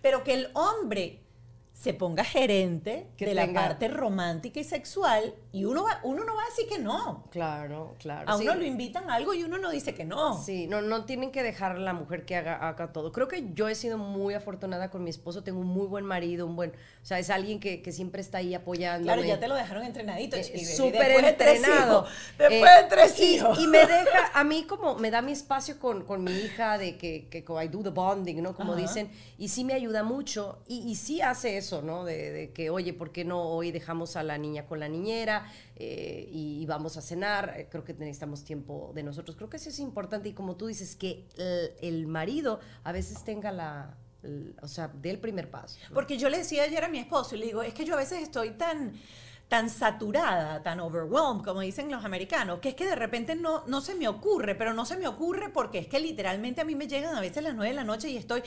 [0.00, 1.20] Pero que el hombre
[1.74, 6.42] se ponga gerente de la parte romántica y sexual y uno, va, uno no va
[6.42, 7.24] a decir que no.
[7.30, 8.30] Claro, claro.
[8.30, 10.42] A uno lo invitan a algo y uno no dice que no.
[10.42, 13.12] Sí, no, no tienen que dejar a la mujer que haga, haga todo.
[13.12, 16.46] Creo que yo he sido muy afortunada con mi esposo, tengo un muy buen marido,
[16.46, 19.04] un buen, o sea, es alguien que, que siempre está ahí apoyando.
[19.04, 20.36] Claro, ya te lo dejaron entrenadito.
[20.36, 22.06] Eh, Súper entrenado.
[22.38, 23.58] después de tres eh, hijos.
[23.58, 26.96] Y, me deja, a mí como, me da mi espacio con, con mi hija de
[26.96, 28.54] que, que I do the bonding, ¿no?
[28.54, 32.04] Como dicen, y sí me ayuda mucho y, y sí hace eso, ¿no?
[32.04, 35.41] de, que, oye, ¿por qué no hoy dejamos a la niña con la niñera
[35.76, 37.54] eh, y, vamos a cenar?
[37.56, 39.36] Eh, creo que necesitamos tiempo de nosotros.
[39.36, 41.26] Creo que eso es importante y como tú dices, que
[41.80, 43.96] el, marido a veces tenga la,
[44.60, 45.78] o sea, dé el primer paso.
[45.92, 47.98] Porque yo le decía ayer a mi esposo, y le digo, es que yo a
[47.98, 48.92] veces estoy tan
[49.52, 53.82] tan saturada, tan overwhelmed, como dicen los americanos, que es que de repente no, no
[53.82, 56.88] se me ocurre, pero no se me ocurre porque es que literalmente a mí me
[56.88, 58.40] llegan a veces las 9 de la noche y estoy,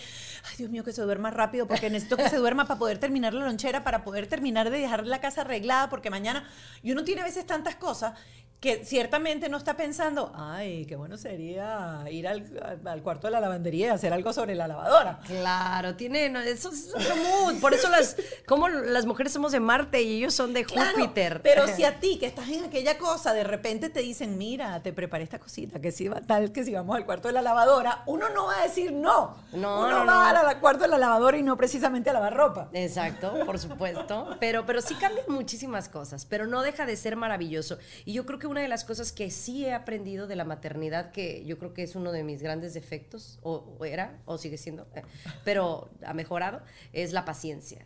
[0.50, 3.36] ay Dios mío, que se duerma rápido porque necesito que se duerma para poder terminar
[3.36, 6.50] la lonchera, para poder terminar de dejar la casa arreglada, porque mañana,
[6.84, 8.14] uno tiene a veces tantas cosas
[8.60, 13.40] que ciertamente no está pensando, ay, qué bueno sería ir al, al, cuarto de la
[13.40, 15.20] lavandería y hacer algo sobre la lavadora.
[15.28, 17.60] Claro, tiene, eso es otro mood.
[17.60, 18.16] Por eso las,
[18.48, 20.94] como las mujeres somos de Marte y ellos son de Júpiter.
[20.96, 21.42] Júpiter.
[21.44, 24.94] Pero si a ti que estás en aquella cosa, de repente te dicen, mira, te
[24.94, 28.04] preparé esta cosita, que si va tal, que si vamos al cuarto de la lavadora,
[28.08, 29.36] uno no va a decir no.
[29.54, 30.48] No, uno no, va no.
[30.48, 32.70] al cuarto de la lavadora y no precisamente a lavar ropa.
[32.74, 34.36] Exacto, por supuesto.
[34.40, 37.78] Pero, pero sí cambian muchísimas cosas, pero no deja de ser maravilloso.
[38.06, 41.12] Y yo creo que una de las cosas que sí he aprendido de la maternidad,
[41.12, 44.58] que yo creo que es uno de mis grandes defectos, o, o era, o sigue
[44.58, 45.04] siendo, eh,
[45.44, 46.62] pero ha mejorado,
[46.94, 47.86] es la paciencia.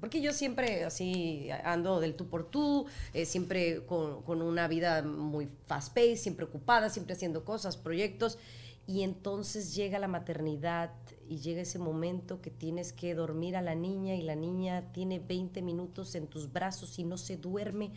[0.00, 5.02] Porque yo siempre así ando del tú por tú, eh, siempre con, con una vida
[5.02, 8.38] muy fast-paced, siempre ocupada, siempre haciendo cosas, proyectos.
[8.86, 10.92] Y entonces llega la maternidad
[11.28, 15.18] y llega ese momento que tienes que dormir a la niña y la niña tiene
[15.18, 17.90] 20 minutos en tus brazos y no se duerme.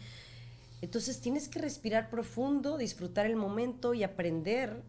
[0.81, 4.81] Entonces tienes que respirar profundo, disfrutar el momento y aprender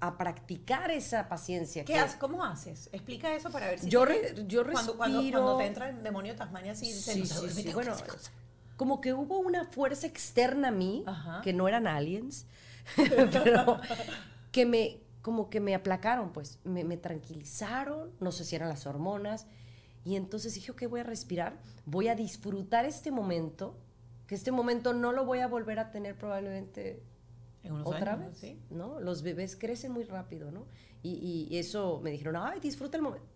[0.00, 1.84] a practicar esa paciencia.
[1.84, 2.16] ¿Qué haces?
[2.18, 2.90] ¿Cómo haces?
[2.92, 3.88] Explica eso para ver si...
[3.88, 5.40] Yo te- re- yo cuando, cuando, respiro.
[5.40, 7.72] cuando te entra el demonio de Tasmania así, Sí, "No se sí, sí.
[7.72, 8.30] Bueno, hacer cosas".
[8.76, 11.40] como que hubo una fuerza externa a mí, Ajá.
[11.42, 12.44] que no eran aliens,
[12.96, 13.80] pero
[14.52, 18.86] que me, como que me aplacaron, pues, me, me tranquilizaron, no sé si eran las
[18.86, 19.46] hormonas,
[20.04, 23.74] y entonces dije, ok, voy a respirar, voy a disfrutar este momento,
[24.26, 27.02] que este momento no lo voy a volver a tener probablemente
[27.62, 28.58] En unos otra años, vez, ¿sí?
[28.70, 29.00] ¿no?
[29.00, 30.66] Los bebés crecen muy rápido, ¿no?
[31.02, 33.28] Y, y eso me dijeron, ay, disfruta el momento.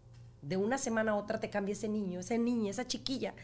[0.43, 3.35] De una semana a otra te cambia ese niño, esa niña, esa chiquilla.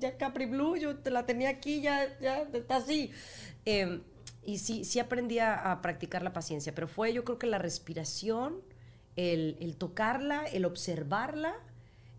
[0.00, 3.12] Ya Capri Blue, yo te la tenía aquí, ya, ya está así.
[3.64, 4.02] Eh,
[4.44, 7.58] y sí, sí aprendí a, a practicar la paciencia, pero fue yo creo que la
[7.58, 8.60] respiración,
[9.16, 11.54] el, el tocarla, el observarla,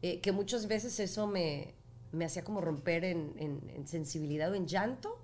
[0.02, 1.75] eh, que muchas veces eso me,
[2.16, 5.20] me hacía como romper en, en- en sensibilidad o en llanto,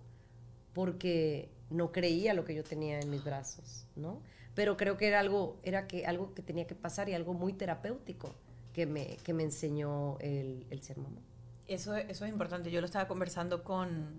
[0.74, 4.22] porque no creía lo que yo tenía en mis brazos, ¿no?
[4.56, 7.54] Pero creo que era algo, era que, algo que tenía que pasar y algo muy
[7.54, 8.36] terapéutico
[8.74, 11.22] que me, que me enseñó el, el ser mamá.
[11.68, 12.70] Eso, eso es importante.
[12.70, 14.10] Yo lo estaba conversando con,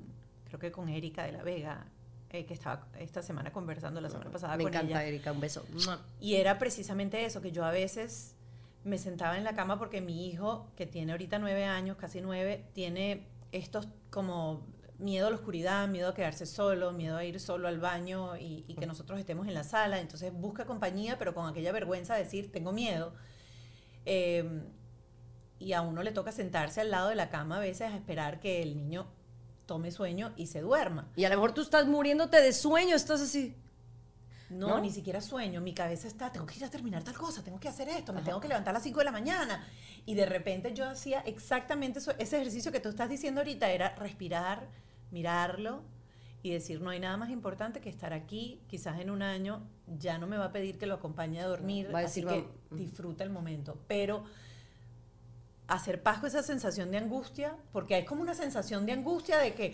[0.46, 1.86] creo que con Erika de la Vega,
[2.30, 5.08] eh, que estaba esta semana conversando, la semana pasada me con encanta, ella.
[5.08, 5.66] Erika, un beso.
[6.18, 8.34] Y era precisamente eso, que yo a veces
[8.84, 12.64] me sentaba en la cama porque mi hijo, que tiene ahorita nueve años, casi nueve,
[12.72, 14.66] tiene estos como
[14.98, 18.62] miedo a la oscuridad, miedo a quedarse solo, miedo a ir solo al baño y,
[18.78, 20.00] que nosotros estemos en la sala.
[20.00, 23.14] Entonces busca compañía, pero con aquella vergüenza de decir, tengo miedo.
[24.06, 24.62] Eh,
[25.58, 28.40] y a uno le toca sentarse al lado de la cama a veces a esperar
[28.40, 29.06] que el niño
[29.66, 31.10] tome sueño y se duerma.
[31.14, 33.56] Y a lo mejor tú estás muriéndote de sueño, estás así.
[34.52, 34.80] No, ¿No?
[34.80, 35.60] ni siquiera sueño.
[35.60, 38.22] Mi cabeza está, tengo que ir a terminar tal cosa, tengo que hacer esto, me
[38.22, 39.66] tengo que levantar a las 5 de la mañana.
[40.06, 43.94] Y de repente yo hacía exactamente eso, ese ejercicio que tú estás diciendo ahorita, era
[43.96, 44.68] respirar,
[45.10, 45.82] mirarlo
[46.42, 49.62] y decir, no hay nada más importante que estar aquí, quizás en un año
[49.98, 52.28] ya no me va a pedir que lo acompañe a dormir, Va a así que
[52.44, 53.78] "Vam- disfruta el momento.
[53.86, 54.24] Pero
[55.68, 59.54] hacer paz con esa sensación de angustia, porque hay como una sensación de angustia de
[59.54, 59.72] que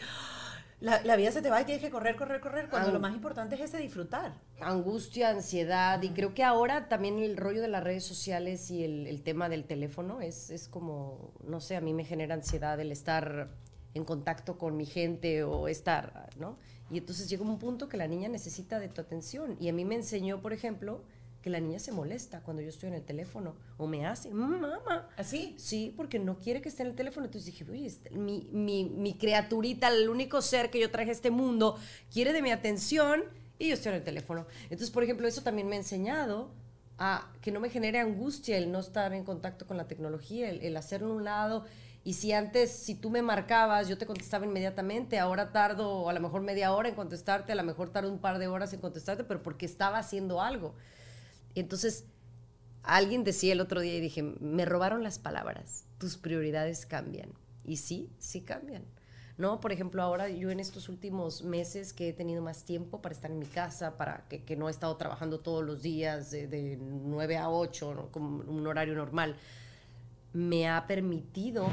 [0.81, 3.15] la, la vida se te va y tienes que correr, correr, correr, cuando lo más
[3.15, 4.35] importante es ese disfrutar.
[4.61, 9.07] angustia, ansiedad, y creo que ahora también el rollo de las redes sociales y el,
[9.07, 12.93] el tema del teléfono es, es como, no sé, a mí me genera ansiedad el
[12.93, 13.49] estar
[13.95, 16.59] en contacto con mi gente o estar, ¿no?
[16.91, 19.57] Y entonces llega un punto que la niña necesita de tu atención.
[19.61, 21.03] Y a mí me enseñó, por ejemplo,
[21.49, 24.61] que la niña se molesta cuando yo estoy en el teléfono o me hace, "Mm,
[24.61, 25.09] mamá.
[25.17, 25.55] ¿Así?
[25.59, 27.25] Sí, porque no quiere que esté en el teléfono.
[27.25, 31.13] Entonces dije, oye, este- mi, mi, mi criaturita, el único ser que yo traje a
[31.13, 31.79] este mundo,
[32.13, 33.25] quiere de mi atención
[33.59, 34.47] y yo estoy en el teléfono.
[34.65, 36.51] Entonces, por ejemplo, eso también me ha enseñado
[36.99, 40.61] a que no me genere angustia el no estar en contacto con la tecnología, el,
[40.61, 41.65] el hacerlo a un lado.
[42.05, 46.21] Y si antes, si tú me marcabas, yo te contestaba inmediatamente, ahora tardo a lo
[46.21, 49.25] mejor media hora en contestarte, a lo mejor tardo un par de horas en contestarte,
[49.25, 50.75] pero porque estaba haciendo algo.
[51.55, 52.05] Y entonces,
[52.83, 57.31] alguien decía el otro día y dije, me robaron las palabras, tus prioridades cambian.
[57.65, 58.85] Y sí, sí cambian.
[59.37, 59.61] ¿No?
[59.61, 63.31] Por ejemplo, ahora yo en estos últimos meses que he tenido más tiempo para estar
[63.31, 67.37] en mi casa, para que, no he estado trabajando todos los días de, de 9
[67.37, 68.11] a 8, ¿no?
[68.11, 69.37] como un horario normal,
[70.33, 71.69] me ha permitido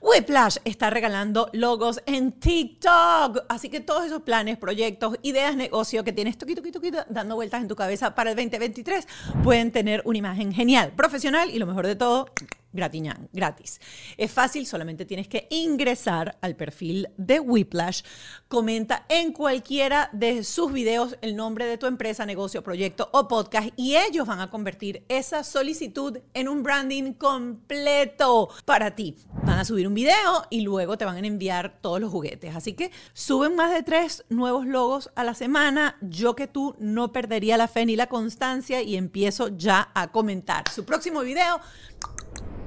[0.00, 3.44] Whiplash está regalando logos en TikTok.
[3.48, 7.62] Así que todos esos planes, proyectos, ideas, negocio que tienes toquito, toquito, toquito, dando vueltas
[7.62, 9.06] en tu cabeza para el 2023
[9.42, 12.26] pueden tener una imagen genial, profesional y lo mejor de todo,
[12.72, 13.80] gratiñán, gratis.
[14.16, 18.02] Es fácil, solamente tienes que ingresar al perfil de Whiplash,
[18.48, 23.68] comenta en cualquiera de sus videos el nombre de tu empresa, negocio, proyecto o podcast
[23.76, 29.16] y ellos van a convertir esa solicitud en un branding completo para ti.
[29.44, 32.54] Van a subir un video y luego te van a enviar todos los juguetes.
[32.54, 35.96] Así que suben más de tres nuevos logos a la semana.
[36.00, 40.64] Yo que tú no perdería la fe ni la constancia y empiezo ya a comentar.
[40.70, 41.60] Su próximo video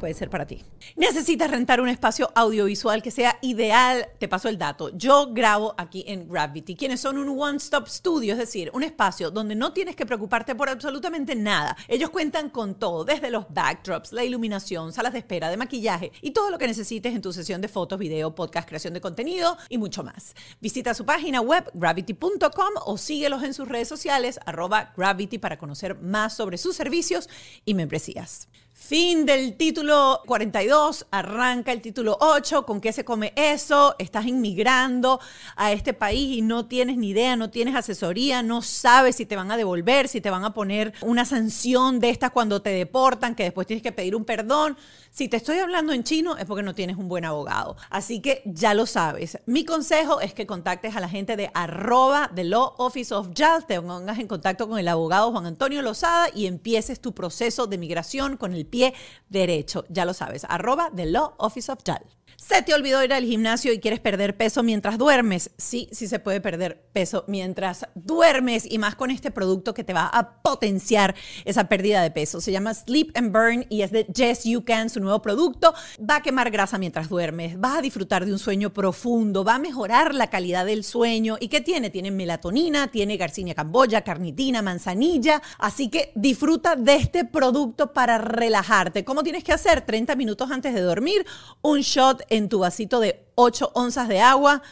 [0.02, 0.64] puede ser para ti.
[0.96, 4.08] Necesitas rentar un espacio audiovisual que sea ideal.
[4.18, 4.90] Te paso el dato.
[4.98, 9.54] Yo grabo aquí en Gravity, quienes son un one-stop studio, es decir, un espacio donde
[9.54, 11.78] no tienes que preocuparte por absolutamente nada.
[11.88, 16.32] Ellos cuentan con todo, desde los backdrops, la iluminación, salas de espera, de maquillaje y
[16.32, 19.78] todo lo que necesites en tu sesión de fotos, video, podcast, creación de contenido y
[19.78, 20.34] mucho más.
[20.60, 26.02] Visita su página web gravity.com o síguelos en sus redes sociales arroba gravity para conocer
[26.02, 27.30] más sobre sus servicios
[27.66, 28.48] y membresías.
[28.84, 33.96] Fin del título 42, arranca el título 8, ¿con qué se come eso?
[34.00, 35.22] Estás inmigrando
[35.56, 39.36] a este país y no tienes ni idea, no tienes asesoría, no sabes si te
[39.36, 43.36] van a devolver, si te van a poner una sanción de estas cuando te deportan,
[43.36, 44.76] que después tienes que pedir un perdón.
[45.14, 47.76] Si te estoy hablando en chino es porque no tienes un buen abogado.
[47.90, 49.38] Así que ya lo sabes.
[49.46, 53.66] Mi consejo es que contactes a la gente de arroba de Law Office of JAL,
[53.66, 57.78] te pongas en contacto con el abogado Juan Antonio Lozada y empieces tu proceso de
[57.78, 58.94] migración con el pie
[59.28, 59.84] derecho.
[59.90, 62.06] Ya lo sabes, arroba The Law Office of JAL.
[62.42, 65.52] ¿Se te olvidó ir al gimnasio y quieres perder peso mientras duermes?
[65.58, 69.94] Sí, sí se puede perder peso mientras duermes y más con este producto que te
[69.94, 71.14] va a potenciar
[71.46, 72.42] esa pérdida de peso.
[72.42, 75.76] Se llama Sleep and Burn y es de Yes You Can, su nuevo producto.
[76.00, 79.60] Va a quemar grasa mientras duermes, vas a disfrutar de un sueño profundo, va a
[79.60, 81.38] mejorar la calidad del sueño.
[81.40, 81.92] ¿Y qué tiene?
[81.92, 85.44] Tiene melatonina, tiene garcinia camboya, carnitina, manzanilla.
[85.60, 89.06] Así que disfruta de este producto para relajarte.
[89.06, 89.82] ¿Cómo tienes que hacer?
[89.82, 91.24] 30 minutos antes de dormir,
[91.62, 94.64] un shot en tu vasito de 8 onzas de agua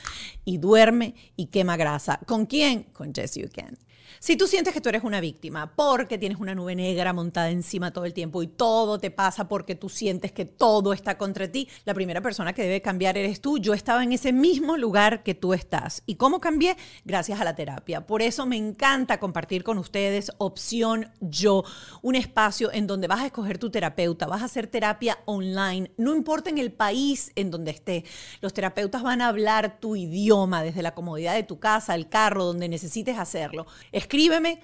[0.46, 2.20] y duerme y quema grasa.
[2.26, 2.84] ¿Con quién?
[2.94, 3.78] Con Jess You Can.
[4.22, 7.92] Si tú sientes que tú eres una víctima porque tienes una nube negra montada encima
[7.92, 11.70] todo el tiempo y todo te pasa porque tú sientes que todo está contra ti,
[11.86, 13.60] la primera persona que debe cambiar eres tú.
[13.60, 16.04] Yo estaba en ese mismo lugar que tú estás.
[16.06, 16.76] ¿Y cómo cambié?
[17.06, 18.06] Gracias a la terapia.
[18.06, 21.64] Por eso me encanta compartir con ustedes Opción Yo,
[22.02, 26.14] un espacio en donde vas a escoger tu terapeuta, vas a hacer terapia online, no
[26.14, 28.04] importa en el país en donde estés.
[28.42, 32.44] Los terapeutas van a hablar tu idioma desde la comodidad de tu casa, el carro,
[32.44, 33.66] donde necesites hacerlo
[34.10, 34.60] escríbeme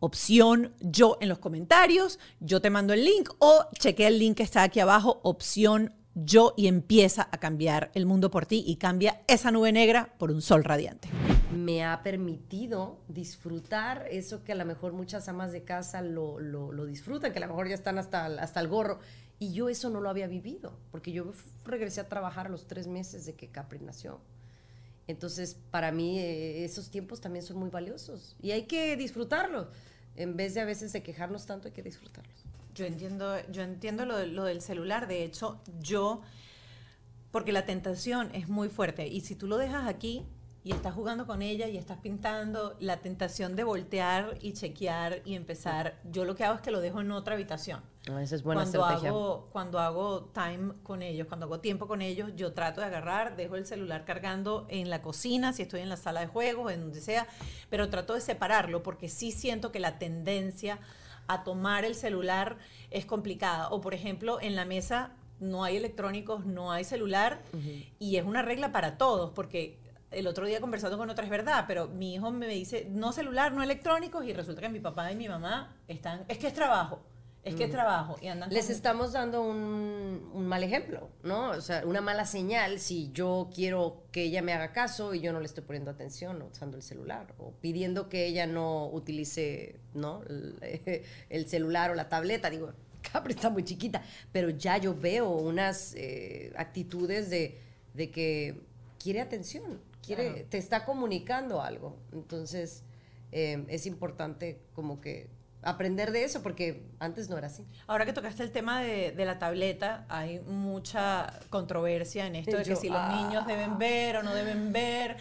[0.00, 4.42] opción yo en los comentarios, yo te mando el link o chequea el link que
[4.42, 9.22] está aquí abajo, opción yo y empieza a cambiar el mundo por ti y cambia
[9.28, 11.08] esa nube negra por un sol radiante.
[11.54, 16.84] Me ha permitido disfrutar eso que a lo mejor muchas amas de casa lo, lo,
[16.84, 18.98] disfrutan, que a lo mejor ya están hasta, hasta el gorro.
[19.38, 21.32] Y yo eso no lo había vivido, porque yo
[21.64, 24.20] regresé a trabajar a los tres meses de que Capri nació.
[25.08, 29.68] Entonces, para mí eh, esos tiempos también son muy valiosos y hay que disfrutarlos.
[30.14, 32.44] En vez de a veces de quejarnos tanto, hay que disfrutarlos.
[32.74, 35.08] Yo entiendo, yo entiendo lo, lo del celular.
[35.08, 36.22] De hecho, yo,
[37.30, 40.24] porque la tentación es muy fuerte y si tú lo dejas aquí,
[40.64, 45.34] y estás jugando con ella y estás pintando, la tentación de voltear y chequear y
[45.34, 47.80] empezar, yo lo que hago es que lo dejo en otra habitación.
[48.10, 49.08] Ah, esa es buena cuando estrategia.
[49.10, 53.36] Hago, cuando hago time con ellos, cuando hago tiempo con ellos, yo trato de agarrar,
[53.36, 56.80] dejo el celular cargando en la cocina, si estoy en la sala de juegos, en
[56.80, 57.26] donde sea,
[57.68, 60.78] pero trato de separarlo porque sí siento que la tendencia
[61.26, 62.58] a tomar el celular
[62.90, 63.68] es complicada.
[63.70, 67.42] O por ejemplo, en la mesa no hay electrónicos, no hay celular
[67.98, 69.81] y es una regla para todos porque
[70.12, 73.52] el otro día conversando con otra es verdad, pero mi hijo me dice, no celular,
[73.52, 77.02] no electrónicos, y resulta que mi papá y mi mamá están, es que es trabajo,
[77.42, 78.16] es que es trabajo.
[78.20, 81.50] Y andan Les estamos dando un, un, mal ejemplo, ¿no?
[81.50, 85.32] O sea, una mala señal si yo quiero que ella me haga caso y yo
[85.32, 90.22] no le estoy poniendo atención usando el celular, o pidiendo que ella no utilice, ¿no?
[90.28, 90.56] El,
[91.30, 92.72] el celular o la tableta, digo,
[93.12, 97.58] Capri está muy chiquita, pero ya yo veo unas eh, actitudes de,
[97.94, 98.62] de que
[98.98, 101.98] quiere atención quiere, te está comunicando algo.
[102.12, 102.84] Entonces,
[103.30, 105.30] eh, es importante como que
[105.62, 107.66] aprender de eso porque antes no era así.
[107.86, 112.76] Ahora que tocaste el tema de, la tableta, hay mucha controversia en esto de, que
[112.76, 113.76] si los niños deben ah.
[113.78, 115.16] ver o no deben ver.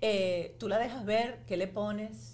[0.00, 2.29] Eh, tú la dejas ver, ¿qué le pones?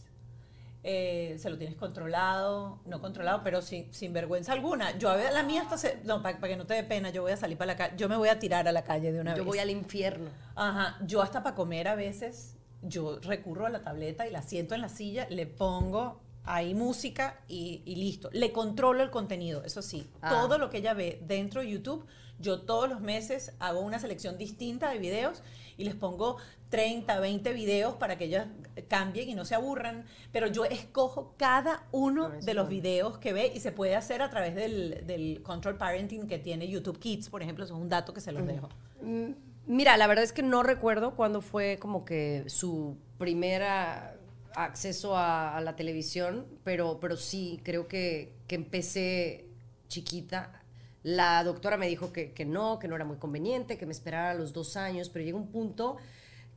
[0.88, 4.96] Eh, se lo tienes controlado, no controlado, pero sin, sin vergüenza alguna.
[4.96, 7.22] Yo a ver, la mía hasta se, no, para que no te dé pena, yo
[7.22, 9.20] voy a salir para la calle, yo me voy a tirar a la calle de
[9.20, 9.38] una vez.
[9.38, 10.30] Yo voy al infierno.
[10.54, 14.76] Ajá, yo hasta para comer a veces, yo recurro a la tableta y la siento
[14.76, 18.30] en la silla, le pongo ahí música y, listo.
[18.32, 20.08] Le controlo el contenido, eso sí.
[20.22, 20.30] Ah.
[20.30, 22.06] Todo lo que ella ve dentro de YouTube,
[22.38, 25.42] yo todos los meses hago una selección distinta de videos
[25.76, 26.36] y les pongo
[26.70, 28.44] 30, 20 videos para que ellos
[28.88, 33.52] cambien y no se aburran, pero yo escojo cada uno de los videos que ve
[33.54, 37.64] y se puede hacer a través del, control parenting que tiene YouTube Kids, por ejemplo,
[37.64, 38.68] eso es un dato que se los dejo.
[39.00, 39.30] Mm,
[39.66, 44.16] mira, la verdad es que no recuerdo cuándo fue como que su primera
[44.54, 49.46] acceso a, la televisión, pero, pero sí, creo que, que empecé
[49.88, 50.62] chiquita
[51.08, 54.32] La doctora me dijo que, que no, que no era muy conveniente, que me esperara
[54.32, 55.98] a los dos años, pero llega un punto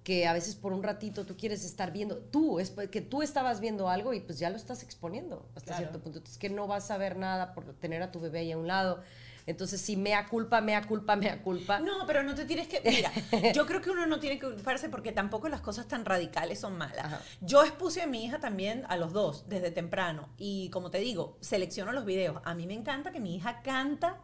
[0.04, 3.60] que a veces por un ratito tú quieres estar viendo, tú, es que tú estabas
[3.60, 5.78] viendo algo y pues ya lo estás exponiendo hasta Claro.
[5.84, 6.18] cierto punto.
[6.18, 8.66] Entonces que no vas a ver nada por tener a tu bebé ahí a un
[8.66, 9.04] lado.
[9.46, 11.80] Entonces sí, mea culpa, mea culpa, mea culpa.
[11.80, 12.82] No, pero no te tienes que.
[12.84, 13.12] Mira,
[13.54, 16.76] yo creo que uno no tiene que culparse porque tampoco las cosas tan radicales son
[16.76, 17.06] malas.
[17.06, 17.22] Ajá.
[17.42, 20.30] Yo expuse a mi hija también a los dos desde temprano.
[20.38, 22.42] Y como te digo, selecciono los videos.
[22.46, 24.18] A mí me encanta que mi hija canta.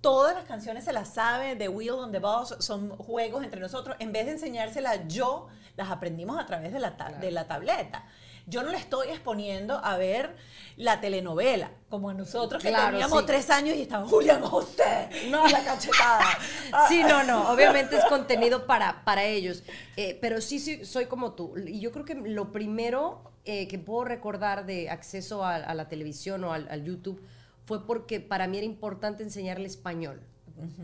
[0.00, 3.96] Todas las canciones se las sabe, The Wheel on the Bus, son juegos entre nosotros.
[3.98, 8.04] En vez de enseñárselas yo, las aprendimos a través de la, ta- de la tableta.
[8.48, 10.36] Yo no le estoy exponiendo a ver
[10.76, 13.26] la telenovela, como a nosotros que Claro, teníamos sí.
[13.26, 15.44] tres años y estaba Julián José No.
[15.48, 16.24] la cachetada.
[16.88, 19.64] Sí, no, no, obviamente es contenido para, para ellos,
[19.96, 21.54] Eh, pero sí, sí, soy como tú.
[21.66, 25.88] Y yo creo que lo primero eh, que puedo recordar de acceso a, a la
[25.88, 27.20] televisión o al, al YouTube
[27.66, 30.22] fue porque para mí era importante enseñarle español,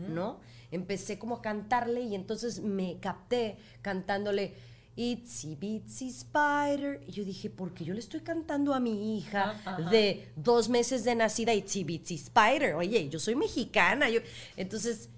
[0.09, 0.39] ¿no?
[0.69, 4.53] Empecé como a cantarle y entonces me capté cantándole
[4.95, 7.01] Itsy Bitsy Spider.
[7.07, 9.55] Y yo dije, porque yo le estoy cantando a mi hija
[9.91, 12.75] de dos meses de nacida, Itsy Bitsy Spider.
[12.75, 14.09] Oye, yo soy mexicana.
[14.09, 14.19] Yo...
[14.57, 15.09] Entonces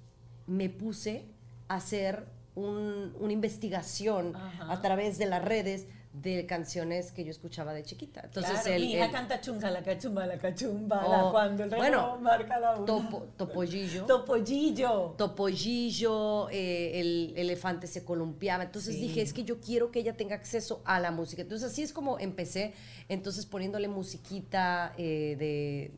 [0.47, 1.25] me puse
[1.67, 5.87] a hacer un- una investigación a través de las redes
[6.21, 8.21] de canciones que yo escuchaba de chiquita.
[8.23, 12.17] Entonces, Claro, mi hija canta chunga, la cachumba, la cachumba, Oh, cuando el reloj bueno,
[12.21, 12.85] marca la una.
[12.85, 14.05] topo, topollillo.
[14.07, 15.15] Topollillo.
[15.17, 18.63] Topollillo, eh, el elefante se columpiaba.
[18.63, 19.01] Entonces Sí.
[19.01, 21.41] dije, es que yo quiero que ella tenga acceso a la música.
[21.41, 22.73] Entonces así es como empecé,
[23.09, 25.91] entonces poniéndole musiquita eh, de,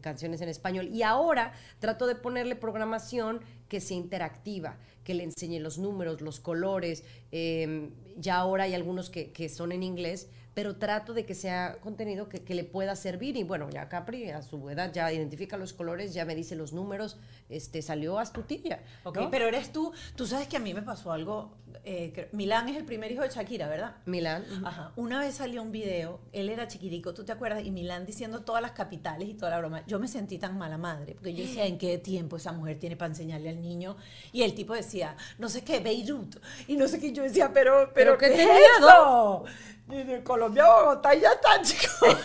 [0.00, 0.88] canciones en español.
[0.88, 6.40] Y ahora trato de ponerle programación que sea interactiva, que le enseñe los números, los
[6.40, 7.04] colores.
[7.30, 11.78] eh, ya ahora hay algunos que, que son en inglés, pero trato de que sea
[11.80, 13.36] contenido que, que le pueda servir.
[13.36, 16.72] Y bueno, ya Capri a su edad ya identifica los colores, ya me dice los
[16.72, 18.80] números, este, salió astutilla.
[19.04, 19.30] Ok, ¿no?
[19.30, 21.52] pero eres tú, tú sabes que a mí me pasó algo,
[21.84, 23.96] eh, Milán es el primer hijo de Shakira, ¿verdad?
[24.06, 24.44] Milán.
[24.64, 24.92] Ajá.
[24.96, 27.64] Una vez salió un video, él era chiquitico, ¿tú te acuerdas?
[27.64, 29.84] Y Milán diciendo todas las capitales y toda la broma.
[29.86, 32.96] Yo me sentí tan mala madre, porque yo decía, ¿en qué tiempo esa mujer tiene
[32.96, 33.96] para enseñarle al niño?
[34.32, 36.36] Y el tipo decía, no sé qué, Beirut.
[36.66, 39.44] Y no sé qué, yo decía, pero, pero, ¿Pero qué ¿qué, es eso?
[39.92, 42.00] Y de Colombia a Bogotá y ya está, chicos.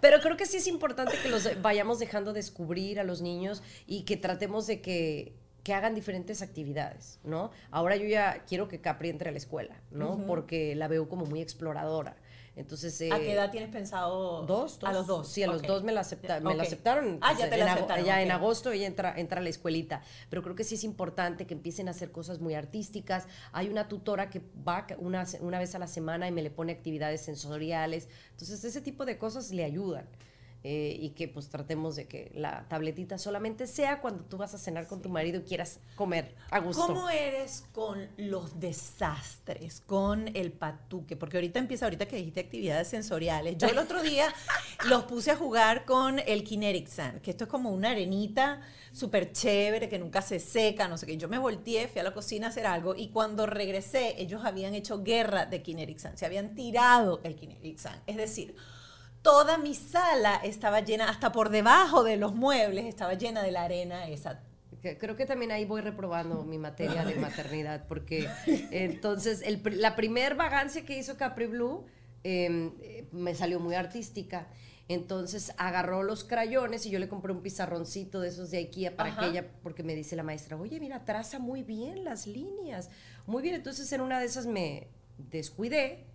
[0.00, 4.04] Pero creo que sí es importante que los vayamos dejando descubrir a los niños y
[4.04, 7.50] que tratemos de que, que hagan diferentes actividades, ¿no?
[7.70, 10.24] Ahora yo ya quiero que Capri entre a la escuela, ¿no?
[10.26, 12.16] Porque la veo como muy exploradora.
[12.58, 14.44] Entonces, ¿A eh, qué edad tienes pensado?
[14.44, 15.28] Dos, A los dos.
[15.28, 15.66] Sí, a los Ok.
[15.68, 16.66] dos me la, acepta- me la Ok.
[16.66, 17.18] aceptaron.
[17.20, 18.04] Ah, ya entonces, te la en aceptaron.
[18.04, 18.34] Ya en ok.
[18.34, 20.02] agosto ella entra, entra a la escuelita.
[20.28, 23.28] Pero creo que sí es importante que empiecen a hacer cosas muy artísticas.
[23.52, 26.72] Hay una tutora que va una, una vez a la semana y me le pone
[26.72, 28.08] actividades sensoriales.
[28.32, 30.06] Entonces, ese tipo de cosas le ayudan.
[30.70, 34.58] Eh, y que pues tratemos de que la tabletita solamente sea cuando tú vas a
[34.58, 36.86] cenar con tu marido y quieras comer a gusto.
[36.86, 41.16] ¿Cómo eres con los desastres, con el patuque?
[41.16, 43.56] Porque ahorita empieza, ahorita que dijiste actividades sensoriales.
[43.56, 44.26] Yo el otro día
[44.90, 48.60] los puse a jugar con el Kinetic Sand, que esto es como una arenita
[48.92, 51.16] súper chévere que nunca se seca, no sé qué.
[51.16, 54.74] Yo me volteé, fui a la cocina a hacer algo y cuando regresé, ellos habían
[54.74, 58.02] hecho guerra de Kinetic Sand, se habían tirado el Kinetic Sand.
[58.06, 58.54] Es decir,
[59.28, 63.64] toda mi sala estaba llena, hasta por debajo de los muebles, estaba llena de la
[63.64, 64.40] arena esa
[64.80, 68.26] Creo que también ahí voy reprobando mi materia de maternidad, porque
[68.70, 71.84] entonces el la primer vagancia que hizo Capri Blue
[72.24, 74.46] eh, eh, me salió muy artística.
[74.86, 79.10] Entonces agarró los crayones y yo le compré un pizarroncito de esos de IKEA para
[79.10, 79.20] Ajá.
[79.20, 82.88] que ella, porque me dice la maestra, oye, mira, traza muy bien las líneas.
[83.26, 86.07] Muy bien, entonces en una de esas me descuidé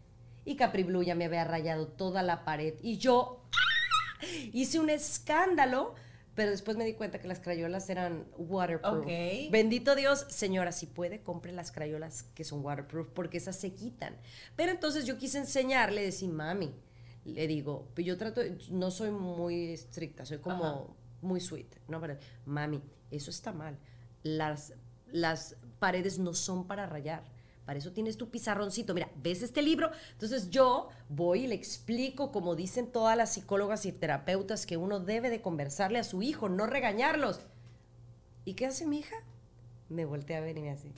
[0.45, 4.25] y Capri Blue ya me había rayado toda la pared y yo ¡ah!
[4.53, 5.95] hice un escándalo,
[6.35, 9.05] pero después me di cuenta que las crayolas eran waterproof.
[9.51, 14.15] Bendito Dios, señora, si puede, compre las crayolas que son waterproof porque esas se quitan.
[14.55, 16.73] Pero entonces yo quise enseñarle, decir, mami,
[17.25, 18.41] le digo, pues yo trato,
[18.71, 20.83] no soy muy estricta, soy como Ajá.
[21.21, 22.01] muy sweet, ¿no?
[22.01, 22.81] Pero, mami,
[23.11, 23.77] eso está mal.
[24.23, 24.73] Las,
[25.11, 27.23] las paredes no son para rayar.
[27.65, 28.93] Para eso tienes tu pizarroncito.
[28.93, 29.91] Mira, ¿ves este libro?
[30.11, 34.99] Entonces yo voy y le explico, como dicen todas las psicólogas y terapeutas, que uno
[34.99, 37.39] debe de conversarle a su hijo, no regañarlos.
[38.43, 39.15] ¿Y qué hace mi hija?
[39.87, 40.91] Me voltea a ver y me hace.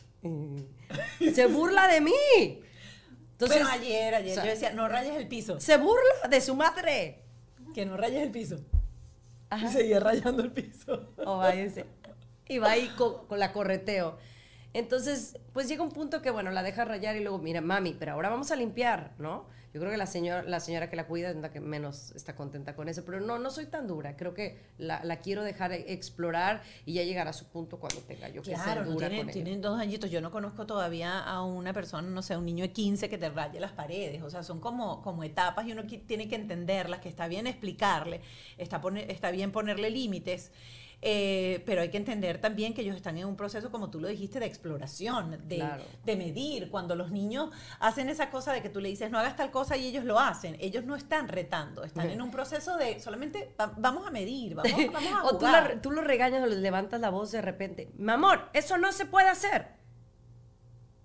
[1.33, 2.13] Se burla de mí.
[3.31, 5.59] Entonces, Pero ayer, ayer, o sea, yo decía, no rayes el piso.
[5.59, 7.21] se burla de su madre.
[7.73, 8.57] Que no rayes el piso.
[9.49, 9.67] Ajá.
[9.67, 11.13] Y seguía rayando el piso.
[11.17, 11.85] O váyase.
[12.47, 14.17] Y va ahí con, con la correteo.
[14.79, 18.11] Entonces, pues llega un punto que, bueno, la deja rayar y luego, mira, mami, pero
[18.11, 19.45] ahora vamos a limpiar, ¿no?
[19.73, 22.33] Yo creo que la señora, la señora que la cuida es la que menos está
[22.35, 24.15] contenta con eso, pero no, no soy tan dura.
[24.15, 27.99] Creo que la, la quiero dejar e- explorar y ya llegar a su punto cuando
[28.01, 29.33] tenga yo que Claro, ser no dura tienen, con ella.
[29.43, 30.09] tienen dos añitos.
[30.11, 33.29] Yo no conozco todavía a una persona, no sé, un niño de 15 que te
[33.29, 34.21] raye las paredes.
[34.23, 38.21] O sea, son como, como etapas y uno tiene que entenderlas, que está bien explicarle,
[38.57, 40.51] está, pone- está bien ponerle límites.
[41.07, 44.07] Eh, pero hay que entender también que ellos están en un proceso, como tú lo
[44.07, 45.83] dijiste, de exploración, de, Claro.
[46.03, 46.71] de medir.
[46.71, 49.77] Cuando los niños hacen esa cosa de que tú le dices, no hagas tal cosa
[49.77, 53.71] y ellos lo hacen, ellos no están retando, están en un proceso de solamente va-
[53.77, 56.99] vamos a medir, vamos, vamos a o tú, la- tú lo regañas o le levantas
[56.99, 57.91] la voz de repente.
[57.97, 59.67] Mi amor, eso no se puede hacer.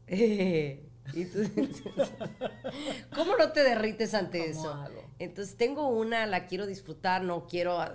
[1.13, 1.41] Y tú-
[3.15, 5.00] ¿Cómo no te derrites ante ¿Cómo eso?
[5.21, 7.93] Entonces tengo una, la quiero disfrutar, no quiero ah,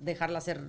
[0.00, 0.60] dejarla hacer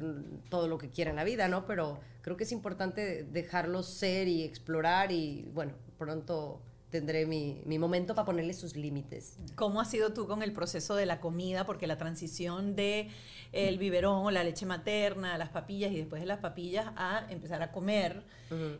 [0.49, 1.65] todo lo que quiera en la vida, ¿no?
[1.65, 7.79] Pero creo que es importante dejarlo ser y explorar y bueno, pronto tendré mi, mi
[7.79, 9.37] momento para ponerle sus límites.
[9.55, 11.65] ¿Cómo has sido tú con el proceso de la comida?
[11.65, 13.09] Porque la transición de
[13.51, 17.63] el biberón o la leche materna, las papillas y después de las papillas a empezar
[17.63, 18.21] a comer.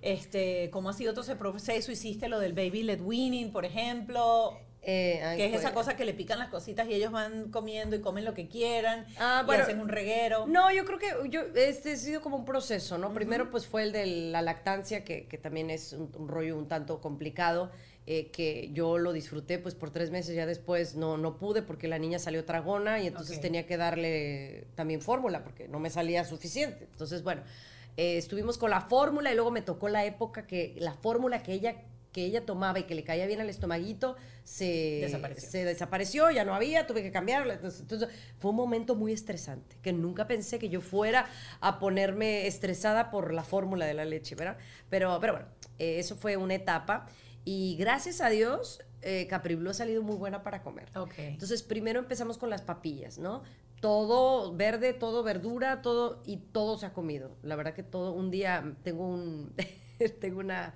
[0.04, 1.92] este, ¿Cómo ha sido todo ese proceso?
[1.92, 4.60] ¿Hiciste lo del baby led weaning, por ejemplo?
[4.88, 7.50] Eh, ay, que es pues- esa cosa que le pican las cositas y ellos van
[7.50, 9.64] comiendo y comen lo que quieran Ah, y bueno.
[9.64, 10.46] hacen un reguero.
[10.46, 13.12] No, yo creo que yo, este ha sido como un proceso, ¿no?
[13.12, 16.68] Primero pues fue el de la lactancia, que, que también es un, un rollo un
[16.68, 17.72] tanto complicado,
[18.06, 21.88] eh, que yo lo disfruté pues por tres meses, ya después no, no pude porque
[21.88, 26.24] la niña salió tragona y entonces tenía que darle también fórmula porque no me salía
[26.26, 26.84] suficiente.
[26.92, 27.42] Entonces, bueno,
[27.98, 31.54] eh, estuvimos con la fórmula y luego me tocó la época que la fórmula que
[31.54, 31.78] ella
[32.16, 35.50] que ella tomaba y que le caía bien al estomaguito se Desapareció.
[35.50, 37.56] se desapareció, ya no había, tuve que cambiarla.
[37.56, 38.08] Entonces, entonces,
[38.40, 41.28] fue un momento muy estresante, que nunca pensé que yo fuera
[41.60, 44.58] a ponerme estresada por la fórmula de la leche, ¿verdad?
[44.90, 45.48] Pero, pero bueno,
[45.78, 47.06] eh, eso fue una etapa.
[47.44, 50.88] Y gracias a Dios, eh, Capri Blue ha salido muy buena para comer.
[50.96, 51.16] Ok.
[51.18, 53.44] Entonces, primero empezamos con las papillas, ¿no?
[53.82, 57.36] Todo verde, todo verdura, todo, y todo se ha comido.
[57.44, 59.54] La verdad que todo, un día tengo un...
[60.20, 60.74] tengo una,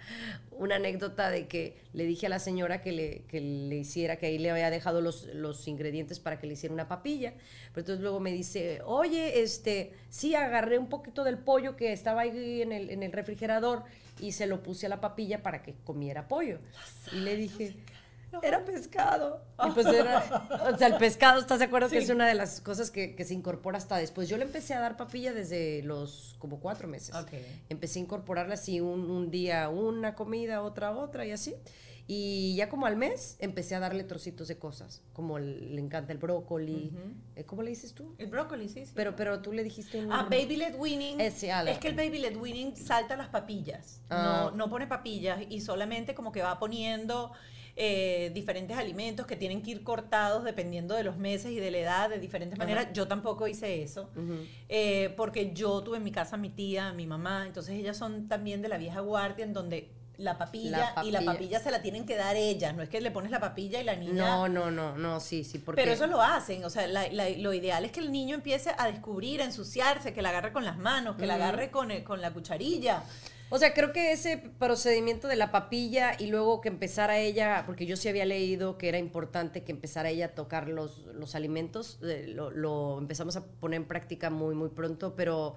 [0.52, 4.28] una anécdota de que le dije a la señora que le, que le hiciera, que
[4.28, 7.34] ahí le había dejado los, los ingredientes para que le hiciera una papilla.
[7.74, 12.22] Pero entonces luego me dice, oye, este, sí, agarré un poquito del pollo que estaba
[12.22, 13.84] ahí en el, en el refrigerador
[14.20, 16.60] y se lo puse a la papilla para que comiera pollo.
[17.14, 17.76] Y le dije,
[18.42, 19.44] era pescado.
[19.68, 22.04] Y pues era, o sea, el pescado, ¿estás de acuerdo que Sí.
[22.06, 24.30] es una de las cosas que, que se incorpora hasta después?
[24.30, 27.14] Yo le empecé a dar papilla desde los como cuatro meses.
[27.16, 27.32] Ok.
[27.70, 31.56] Empecé a incorporarla así un, un día una comida, otra otra y así.
[32.12, 36.12] Y ya como al mes empecé a darle trocitos de cosas, como el- le encanta
[36.12, 36.92] el brócoli.
[37.36, 38.16] Eh, ¿Cómo le dices tú?
[38.18, 38.94] El brócoli, sí, sí.
[38.96, 40.12] Pero, pero tú le dijiste un...
[40.12, 41.22] Ah, baby led weaning.
[41.22, 44.02] Ese, es que el baby led weaning salta las papillas.
[44.10, 44.50] Ah.
[44.50, 47.32] No, no pone papillas y solamente como que va poniendo
[47.82, 51.78] eh, diferentes alimentos que tienen que ir cortados dependiendo de los meses y de la
[51.78, 52.68] edad de diferentes Ajá.
[52.68, 52.90] maneras.
[52.94, 54.10] Yo tampoco hice eso.
[54.68, 57.96] Eh, porque yo tuve en mi casa a mi tía, a mi mamá, entonces ellas
[57.96, 61.62] son también de la vieja guardia en donde la papilla, La y la papilla.
[61.62, 63.96] se la tienen que dar ellas, no es que le pones la papilla y la
[63.96, 64.28] niña...
[64.28, 65.82] No, no, no, no, sí, sí, porque...
[65.82, 68.72] Pero eso lo hacen, o sea, la- la- lo ideal es que el niño empiece
[68.78, 72.04] a descubrir, a ensuciarse, que la agarre con las manos, que la agarre con, el-
[72.04, 73.04] con la cucharilla.
[73.52, 77.88] O sea, creo que ese procedimiento de la papilla y luego que empezara ella, porque
[77.88, 81.98] yo sí había leído que era importante que empezara ella a tocar los, los alimentos,
[82.04, 85.56] eh, lo, lo empezamos a poner en práctica muy, muy pronto, pero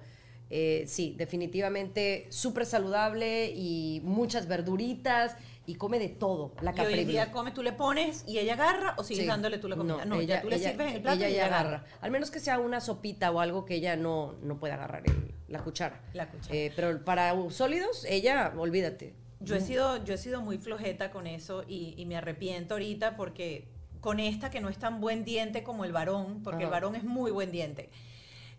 [0.49, 5.35] eh, sí, definitivamente súper saludable y muchas verduritas
[5.65, 8.95] y come de todo, la Y hoy día come, tú le pones y ella agarra
[8.97, 9.27] o sigues Sí.
[9.29, 10.03] dándole tú la comida.
[10.05, 11.85] No, ella, ya tú le ella- sirves en el plato ella y ella agarra.
[12.01, 15.33] Al menos que sea una sopita o algo que ella no, no pueda agarrar el-
[15.47, 16.01] la cuchara.
[16.13, 16.53] La cuchara.
[16.55, 19.13] Eh, pero para sólidos, ella, olvídate.
[19.39, 23.15] Yo he sido, yo he sido muy flojeta con eso y, y me arrepiento ahorita
[23.15, 23.67] porque
[24.01, 27.03] con esta que no es tan buen diente como el varón, porque el varón es
[27.05, 27.89] muy buen diente.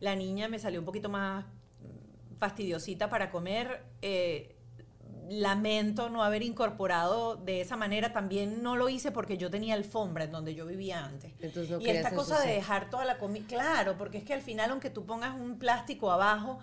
[0.01, 3.83] La niña me salió un poquito más mm, fastidiosita para comer.
[4.03, 4.54] eh,
[5.29, 8.13] lamento no haber incorporado de esa manera.
[8.13, 11.33] También no lo hice porque yo tenía alfombra en donde yo vivía antes.
[11.41, 14.43] Entonces no y esta cosa de dejar toda la comida, claro, porque es que al
[14.43, 16.59] final aunque tú pongas un plástico abajo,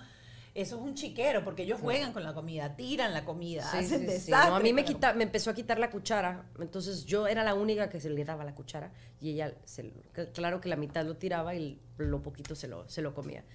[0.54, 4.00] eso es un chiquero, porque ellos juegan con la comida, tiran la comida, Sí, hacen
[4.02, 4.12] sí, sí.
[4.12, 4.50] desastre.
[4.50, 7.54] No, a mí me, quita, me empezó a quitar la cuchara, entonces yo era la
[7.54, 8.92] única que se le daba la cuchara
[9.22, 9.94] y ella, se
[10.34, 13.46] claro que la mitad lo tiraba y lo poquito se lo, se lo comía.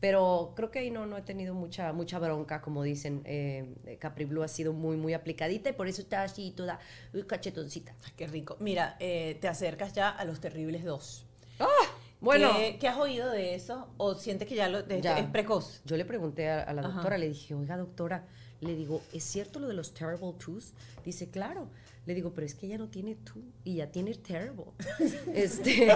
[0.00, 3.22] Pero creo que ahí no, no he tenido mucha, mucha bronca, como dicen.
[3.24, 6.78] Eh, Capri Blue ha sido muy, muy aplicadita y por eso está así toda
[7.26, 7.94] cachetoncita.
[8.04, 8.56] Ay, Qué rico.
[8.60, 11.24] Mira, eh, te acercas ya a Los Terribles 2.
[12.20, 13.88] Bueno, ¿Qué, qué has oído de eso?
[13.98, 15.18] ¿O sientes que ya, lo, de- Ya.
[15.18, 15.80] es precoz?
[15.84, 16.90] yo le pregunté a, a la Ajá.
[16.92, 18.24] doctora, le dije, oiga doctora,
[18.62, 20.72] le digo, ¿es cierto lo de los terrible twos?
[21.04, 21.68] Dice, claro.
[22.06, 24.64] Le digo, pero es que ella no tiene tú y ya tiene terrible.
[25.34, 25.88] este,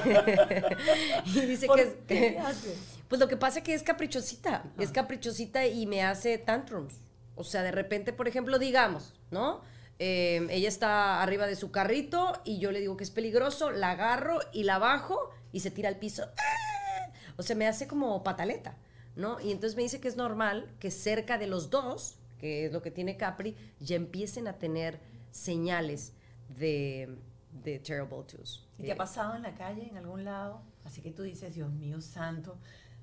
[1.25, 2.33] y dice ¿Por que, qué?
[2.33, 2.75] ¿Qué hace?
[3.09, 6.95] Pues lo que pasa es que es caprichosita, es caprichosita y me hace tantrums.
[7.37, 9.63] O sea, de repente, por ejemplo, digamos, ¿no?
[9.99, 13.93] Eh, ella está arriba de su carrito y yo le digo que es peligroso, la
[13.93, 16.25] agarro y la bajo y se tira al piso.
[16.39, 17.13] ¡Ah!
[17.37, 18.77] O sea, me hace como pataleta,
[19.17, 19.41] ¿no?
[19.41, 22.83] Y entonces me dice que es normal que cerca de los dos, que es lo
[22.83, 24.99] que tiene Capri, ya empiecen a tener
[25.31, 26.13] señales
[26.49, 27.17] de,
[27.63, 28.67] de terrible twos.
[28.79, 30.63] ¿Y te ha pasado en la calle, en algún lado?
[30.85, 32.57] Así que tú dices, Dios mío santo,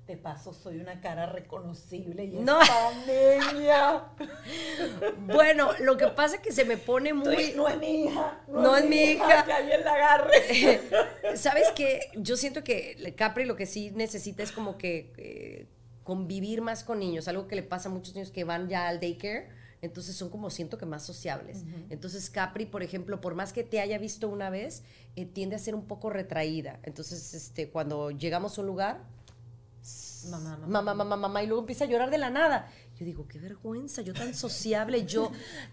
[0.06, 2.58] de paso soy una cara reconocible y No.
[2.62, 4.12] esta.
[5.20, 7.52] Bueno, lo que pasa es que se me pone muy...
[7.54, 8.40] no es mi hija.
[8.48, 9.44] No es mi hija.
[9.44, 10.80] Que alguien la agarre.
[11.36, 12.00] ¿Sabes qué?
[12.16, 15.66] Yo siento que Capri lo que sí necesita es como que eh,
[16.04, 18.98] convivir más con niños, algo que le pasa a muchos niños que van ya al
[19.00, 19.50] daycare,
[19.80, 21.64] entonces son como siento que más sociables.
[21.90, 24.82] Entonces Capri, por ejemplo, por más que te haya visto una vez,
[25.16, 26.80] eh, tiende a ser un poco retraída.
[26.82, 29.04] Entonces, este, cuando llegamos a un lugar,
[30.30, 30.66] Mamá, mamá.
[30.66, 32.70] mamá, mamá, mamá, y luego empieza a llorar de la nada.
[32.98, 35.30] Yo digo, qué vergüenza, yo tan sociable, yo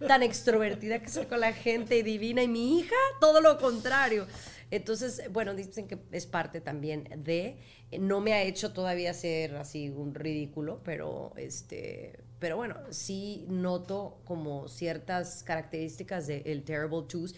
[0.07, 4.27] tan extrovertida que soy con la gente y divina, y mi hija, todo lo contrario.
[4.71, 7.57] Entonces, bueno, dicen que es parte también de,
[7.99, 14.21] no me ha hecho todavía ser así un ridículo, pero este, pero bueno, sí noto
[14.23, 17.33] como ciertas características del Terrible Twos.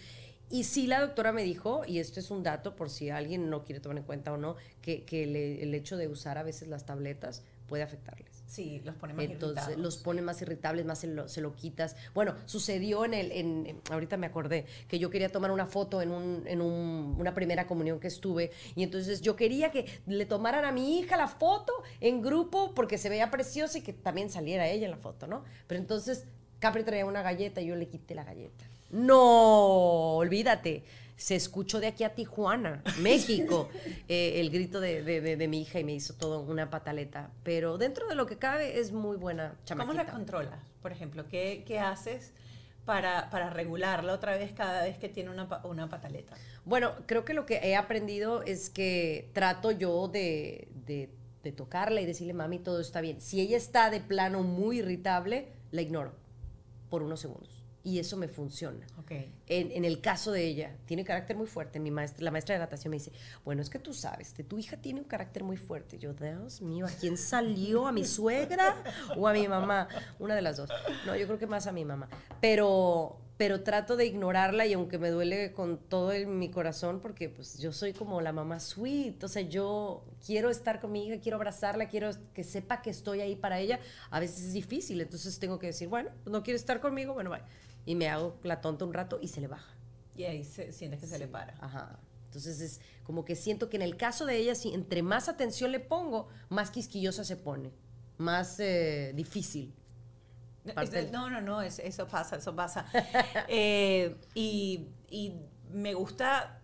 [0.50, 3.64] Y sí, la doctora me dijo, y esto es un dato por si alguien no
[3.64, 6.68] quiere tomar en cuenta o no, que, que le- el hecho de usar a veces
[6.68, 8.37] las tabletas puede afectarles.
[8.48, 9.78] Sí, los pone más Entonces irritados.
[9.82, 11.94] los pone más irritables, más se lo, se lo quitas.
[12.14, 16.00] Bueno, sucedió en el, en, en- ahorita me acordé, que yo quería tomar una foto
[16.00, 20.24] en, un, en un- una primera comunión que estuve y entonces yo quería que le
[20.24, 24.30] tomaran a mi hija la foto en grupo porque se veía preciosa y que también
[24.30, 25.44] saliera ella en la foto, ¿no?
[25.66, 26.24] Pero entonces
[26.58, 28.64] Capri traía una galleta y yo le quité la galleta.
[28.90, 30.84] No, olvídate.
[31.18, 33.68] Se escuchó de aquí a Tijuana, México,
[34.08, 37.30] eh, el grito de, de- de- de mi hija y me hizo todo una pataleta.
[37.42, 39.92] Pero dentro de lo que cabe es muy buena chamaquita.
[39.92, 40.60] ¿Cómo la controlas?
[40.80, 42.32] Por ejemplo, ¿qué, qué haces
[42.84, 46.36] para, para regularla otra vez cada vez que tiene una, pa- una pataleta?
[46.64, 51.10] Bueno, creo que lo que he aprendido es que trato yo de, de,
[51.42, 53.20] de tocarla y decirle, mami, todo está bien.
[53.20, 56.12] Si ella está de plano muy irritable, la ignoro
[56.90, 57.57] por unos segundos.
[57.84, 58.84] Y eso me funciona.
[58.98, 59.12] Ok.
[59.46, 61.78] En, en el caso de ella, tiene carácter muy fuerte.
[61.80, 63.12] Mi maestra, la maestra de natación me dice,
[63.44, 65.96] bueno, es que tú sabes, que tu hija tiene un carácter muy fuerte.
[65.98, 67.86] Yo, Dios mío, ¿a quién salió?
[67.86, 68.74] ¿A mi suegra
[69.16, 69.88] o a mi mamá?
[70.18, 70.68] Una de las dos.
[71.06, 72.08] No, yo creo que más a mi mamá.
[72.40, 77.28] Pero, pero trato de ignorarla y aunque me duele con todo el- mi corazón, porque
[77.28, 81.20] pues yo soy como la mamá sweet, o sea, yo quiero estar con mi hija,
[81.20, 83.78] quiero abrazarla, quiero que sepa que estoy ahí para ella.
[84.10, 87.40] A veces es difícil, entonces tengo que decir, bueno, no quiere estar conmigo, bueno, bye.
[87.88, 89.72] Y me hago la tonta un rato y se le baja.
[90.14, 91.54] Y ahí se- sientes que se le para.
[91.58, 91.98] Ajá.
[92.26, 95.72] Entonces es como que siento que en el caso de ella, si entre más atención
[95.72, 97.72] le pongo, más quisquillosa se pone,
[98.18, 99.72] más eh, difícil.
[100.74, 102.84] Parte No, no, no, es- eso pasa, eso pasa.
[103.48, 105.32] Eh, y, y
[105.72, 106.60] me gusta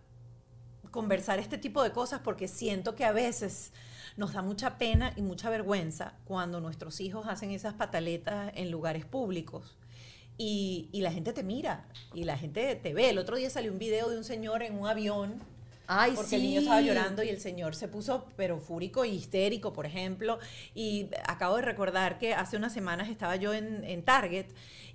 [0.91, 3.73] conversar este tipo de cosas porque siento que a veces
[4.19, 9.07] nos da mucha pena y mucha vergüenza cuando nuestros hijos hacen esas pataletas en lugares
[9.07, 9.79] públicos.
[10.37, 13.11] Y, y la gente te mira y la gente te ve.
[13.11, 15.41] El otro día salió un video de un señor en un avión
[15.87, 16.37] Ay, porque sí.
[16.37, 20.39] el niño estaba llorando y el señor se puso pero fúrico y histérico, por ejemplo.
[20.75, 24.47] Y acabo de recordar que hace unas semanas estaba yo en, en Target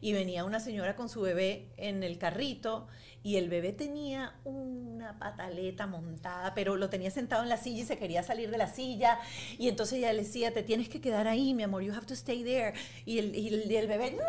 [0.02, 2.88] y venía una señora con su bebé en el carrito
[3.24, 7.86] y el bebé tenía una pataleta montada, pero lo tenía sentado en la silla y
[7.86, 9.20] se quería salir de la silla.
[9.58, 12.14] Y entonces ella le decía, te tienes que quedar ahí, mi amor, you have to
[12.14, 12.74] stay there.
[13.06, 14.24] Y el, y el, y el bebé, ¡no!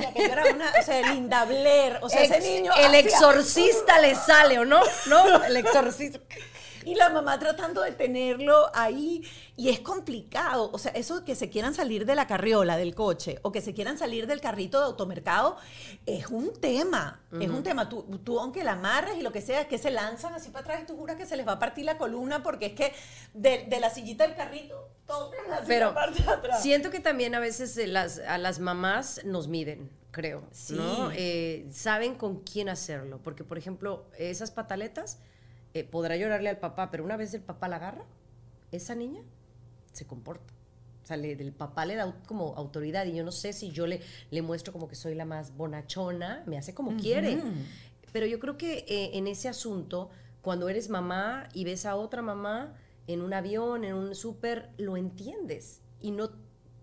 [0.00, 2.72] Y aquello era una, o sea, Linda Blair, o sea, ese niño.
[2.76, 4.82] el exorcista le sale, ¿o no?
[5.06, 5.44] ¿No?
[5.44, 6.20] El exorcista.
[6.88, 9.22] Y la mamá tratando de tenerlo ahí.
[9.56, 10.70] Y es complicado.
[10.72, 13.74] O sea, eso que se quieran salir de la carriola, del coche, o que se
[13.74, 15.56] quieran salir del carrito de automercado,
[16.06, 17.20] es un tema.
[17.40, 17.88] Es un tema.
[17.88, 20.64] Tú, tú, aunque la amarres y lo que sea, es que se lanzan así para
[20.64, 22.92] atrás y tú juras que se les va a partir la columna porque es que
[23.34, 26.62] de, de la sillita del carrito tocan así Pero la parte de atrás.
[26.62, 30.42] siento que también a veces eh, las, a las mamás nos miden, creo.
[30.52, 30.74] Sí.
[30.74, 31.10] ¿no?
[31.12, 33.20] Eh, saben con quién hacerlo.
[33.22, 35.18] Porque, por ejemplo, esas pataletas
[35.80, 38.04] eh, podrá llorarle al papá, pero una vez el papá la agarra,
[38.72, 39.22] esa niña
[39.92, 40.52] se comporta.
[41.02, 43.86] O sea, le- el papá le da como autoridad y yo no sé si yo
[43.86, 44.00] le,
[44.30, 47.40] le muestro como que soy la más bonachona, me hace como quiere.
[48.12, 50.10] Pero yo creo que eh, en ese asunto,
[50.42, 52.74] cuando eres mamá y ves a otra mamá
[53.06, 56.30] en un avión, en un súper, lo entiendes y no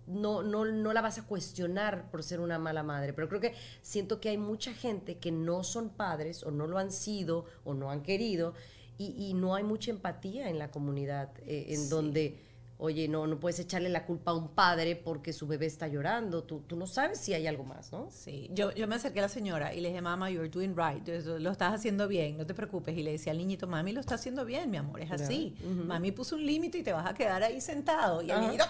[0.08, 3.12] no, no, no la vas a cuestionar por ser una mala madre.
[3.12, 6.78] Pero creo que siento que hay mucha gente que no son padres o no lo
[6.78, 8.54] han sido o no han querido
[8.98, 12.40] y, y no hay mucha empatía en la comunidad eh, en donde
[12.78, 16.44] oye, no, no puedes echarle la culpa a un padre porque su bebé está llorando,
[16.44, 18.10] tú, tú no sabes si hay algo más, ¿no?
[18.12, 21.08] Sí, yo, yo me acerqué a la señora y le dije, mamá, you're doing right,
[21.08, 22.98] lo estás haciendo bien, no te preocupes.
[22.98, 25.56] Y le decía al niñito, mami, lo está haciendo bien, mi amor, es así.
[25.64, 28.22] Mami puso un límite y te vas a quedar ahí sentado.
[28.22, 28.66] Y el niñito...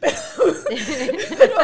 [0.00, 0.16] Pero,
[1.38, 1.54] pero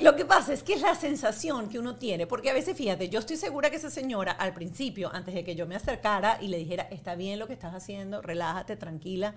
[0.00, 3.08] lo que pasa es que es la sensación que uno tiene, porque a veces, fíjate,
[3.08, 6.48] yo estoy segura que esa señora al principio, antes de que yo me acercara y
[6.48, 9.34] le dijera, está bien lo que estás haciendo, relájate, tranquila,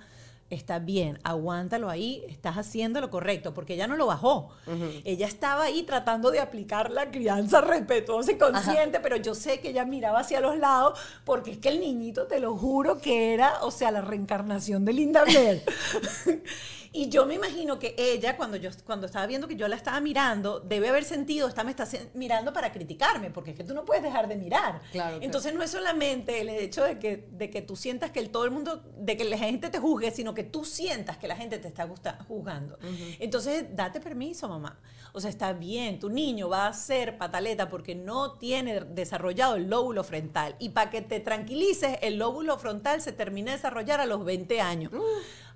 [0.51, 4.49] está bien, aguántalo ahí, estás haciendo lo correcto, porque ella no lo bajó.
[5.05, 9.69] Ella estaba ahí tratando de aplicar la crianza respetuosa y consciente, pero yo sé que
[9.69, 13.63] ella miraba hacia los lados, porque es que el niñito, te lo juro que era,
[13.63, 15.63] o sea, la reencarnación de Linda Blair.
[16.93, 20.01] Y yo me imagino que ella, cuando, yo, cuando estaba viendo que yo la estaba
[20.01, 23.85] mirando, debe haber sentido, esta me está mirando para criticarme, porque es que tú no
[23.85, 24.81] puedes dejar de mirar.
[24.91, 28.29] Claro, Entonces no es solamente el hecho de que, de que tú sientas que el,
[28.29, 31.37] todo el mundo, de que la gente te juzgue, sino que tú sientas que la
[31.37, 31.87] gente te está
[32.27, 32.77] juzgando.
[33.19, 34.77] Entonces, date permiso, mamá.
[35.13, 39.69] O sea, está bien, tu niño va a ser pataleta porque no tiene desarrollado el
[39.69, 40.55] lóbulo frontal.
[40.59, 44.61] Y para que te tranquilices, el lóbulo frontal se termina de desarrollar a los 20
[44.61, 44.91] años.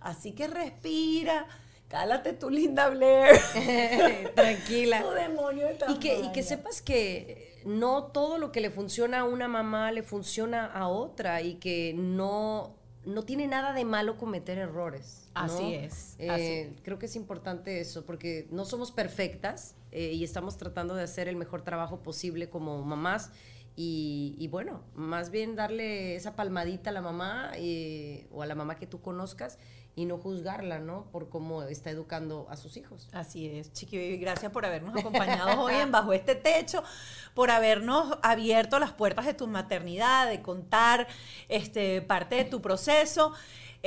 [0.05, 1.47] Así que respira.
[1.87, 3.35] Cálate tu linda Blair.
[4.35, 5.01] Tranquila.
[5.01, 9.23] tu demonio y que, y que sepas que no todo lo que le funciona a
[9.23, 14.59] una mamá le funciona a otra y que no, no tiene nada de malo cometer
[14.59, 15.27] errores.
[15.33, 16.15] Así es.
[16.19, 21.01] Eh, creo que es importante eso, porque no somos perfectas eh, y estamos tratando de
[21.03, 23.31] hacer el mejor trabajo posible como mamás.
[23.77, 28.77] Y, bueno, más bien darle esa palmadita a la mamá eh, o a la mamá
[28.77, 29.57] que tú conozcas
[29.95, 31.05] y no juzgarla, ¿no?
[31.11, 33.07] Por cómo está educando a sus hijos.
[33.13, 36.83] Así es, Chiqui Baby, gracias por habernos acompañado hoy en Bajo este Techo,
[37.33, 41.07] por habernos abierto las puertas de tu maternidad, de contar
[41.47, 43.33] este, parte de tu proceso.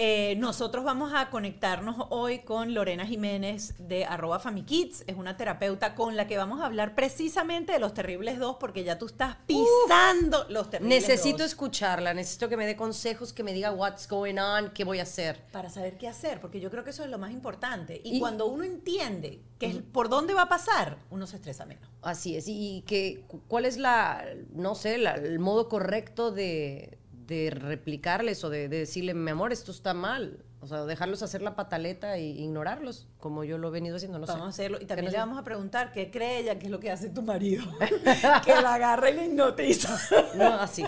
[0.01, 5.03] Eh, nosotros vamos a conectarnos hoy con Lorena Jiménez de arroba FamiKids.
[5.09, 8.84] Es una terapeuta con la que vamos a hablar precisamente de los terribles dos, porque
[8.84, 13.53] ya tú estás pisando los terribles necesito escucharla, necesito que me dé consejos, que me
[13.53, 15.42] diga what's going on, qué voy a hacer.
[15.51, 18.01] Para saber qué hacer, porque yo creo que eso es lo más importante.
[18.05, 21.90] Y, cuando uno entiende que es por dónde va a pasar, uno se estresa menos.
[22.03, 22.44] Así es.
[22.46, 26.99] Y que cuál es la, no sé, el modo correcto de
[27.29, 30.45] de replicarles o de, decirle, mi amor, esto está mal.
[30.61, 34.26] O sea, dejarlos hacer la pataleta e ignorarlos, como yo lo he venido haciendo, no
[34.26, 34.79] vamos a hacerlo.
[34.81, 37.22] Y también le vamos a preguntar qué cree ella, qué es lo que hace tu
[37.22, 37.64] marido.
[38.45, 39.97] que la agarra y la hipnotiza.
[40.35, 40.85] no, así.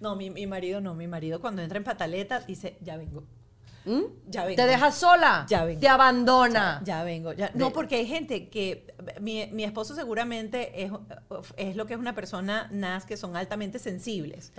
[0.00, 0.94] No, mi, mi marido no.
[0.94, 3.24] Mi marido cuando entra en pataleta dice, ya vengo.
[3.88, 4.02] ¿Mm?
[4.26, 4.56] Ya vengo.
[4.56, 5.46] ¿Te dejas sola?
[5.48, 5.80] Ya vengo.
[5.80, 6.82] Te abandona.
[6.84, 7.32] Ya, vengo.
[7.54, 8.86] No, porque hay gente que.
[9.20, 10.92] Mi, mi, esposo seguramente es,
[11.56, 14.52] es lo que es una persona NAS que son altamente sensibles.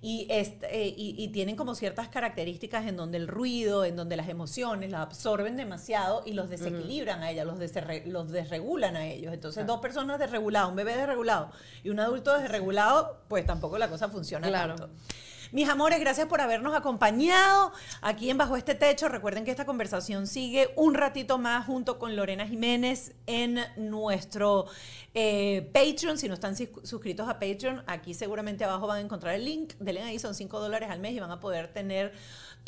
[0.00, 4.28] Y, este, y, y, tienen como ciertas características en donde el ruido, en donde las
[4.28, 7.58] emociones las absorben demasiado y los desequilibran a ellas, los,
[8.06, 9.32] los desregulan a ellos.
[9.32, 11.50] Entonces, dos personas desreguladas, un bebé desregulado
[11.82, 14.76] y un adulto desregulado, pues tampoco la cosa funciona claro.
[14.76, 14.94] tanto.
[15.50, 17.72] Mis amores, gracias por habernos acompañado
[18.02, 19.08] aquí en Bajo este Techo.
[19.08, 24.66] Recuerden que esta conversación sigue un ratito más junto con Lorena Jiménez en nuestro
[25.14, 26.18] eh, Patreon.
[26.18, 29.72] Si no están suscritos a Patreon, aquí seguramente abajo van a encontrar el link.
[29.78, 32.12] Denle ahí, son 5 dólares al mes y van a poder tener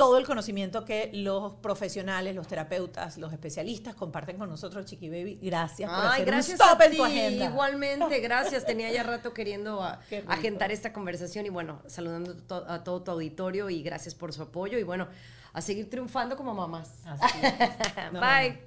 [0.01, 5.39] todo el conocimiento que los profesionales, los terapeutas, los especialistas comparten con nosotros, Chiqui Baby.
[5.43, 7.45] Gracias por Ay, gracias un stop en tu agenda.
[7.45, 8.65] Igualmente, gracias.
[8.65, 9.83] Tenía ya rato queriendo
[10.27, 12.35] agendar esta conversación y bueno, saludando
[12.67, 15.09] a todo tu auditorio y gracias por su apoyo y bueno,
[15.53, 16.95] a seguir triunfando como mamás.
[18.13, 18.63] Bye.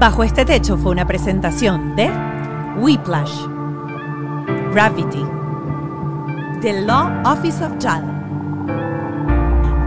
[0.00, 2.10] Bajo este techo fue una presentación de
[2.78, 3.46] Whiplash,
[4.72, 5.24] Gravity,
[6.60, 8.02] The Law Office of Jal.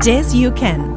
[0.03, 0.96] Yes, you can.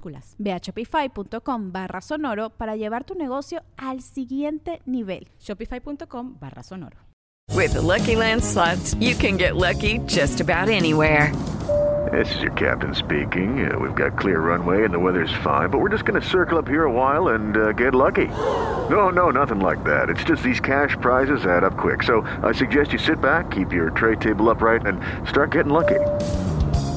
[0.01, 0.35] minúsculas.
[0.39, 5.29] Ve a shopify.com barra sonoro para llevar tu negocio al siguiente nivel.
[5.39, 6.97] Shopify.com barra sonoro.
[7.53, 11.33] With the Lucky Land slots, you can get lucky just about anywhere.
[12.11, 13.71] This is your captain speaking.
[13.71, 16.57] Uh, we've got clear runway and the weather's fine, but we're just going to circle
[16.57, 18.27] up here a while and uh, get lucky.
[18.89, 20.09] No, no, nothing like that.
[20.09, 22.03] It's just these cash prizes add up quick.
[22.03, 24.99] So I suggest you sit back, keep your tray table upright, and
[25.29, 25.99] start getting lucky.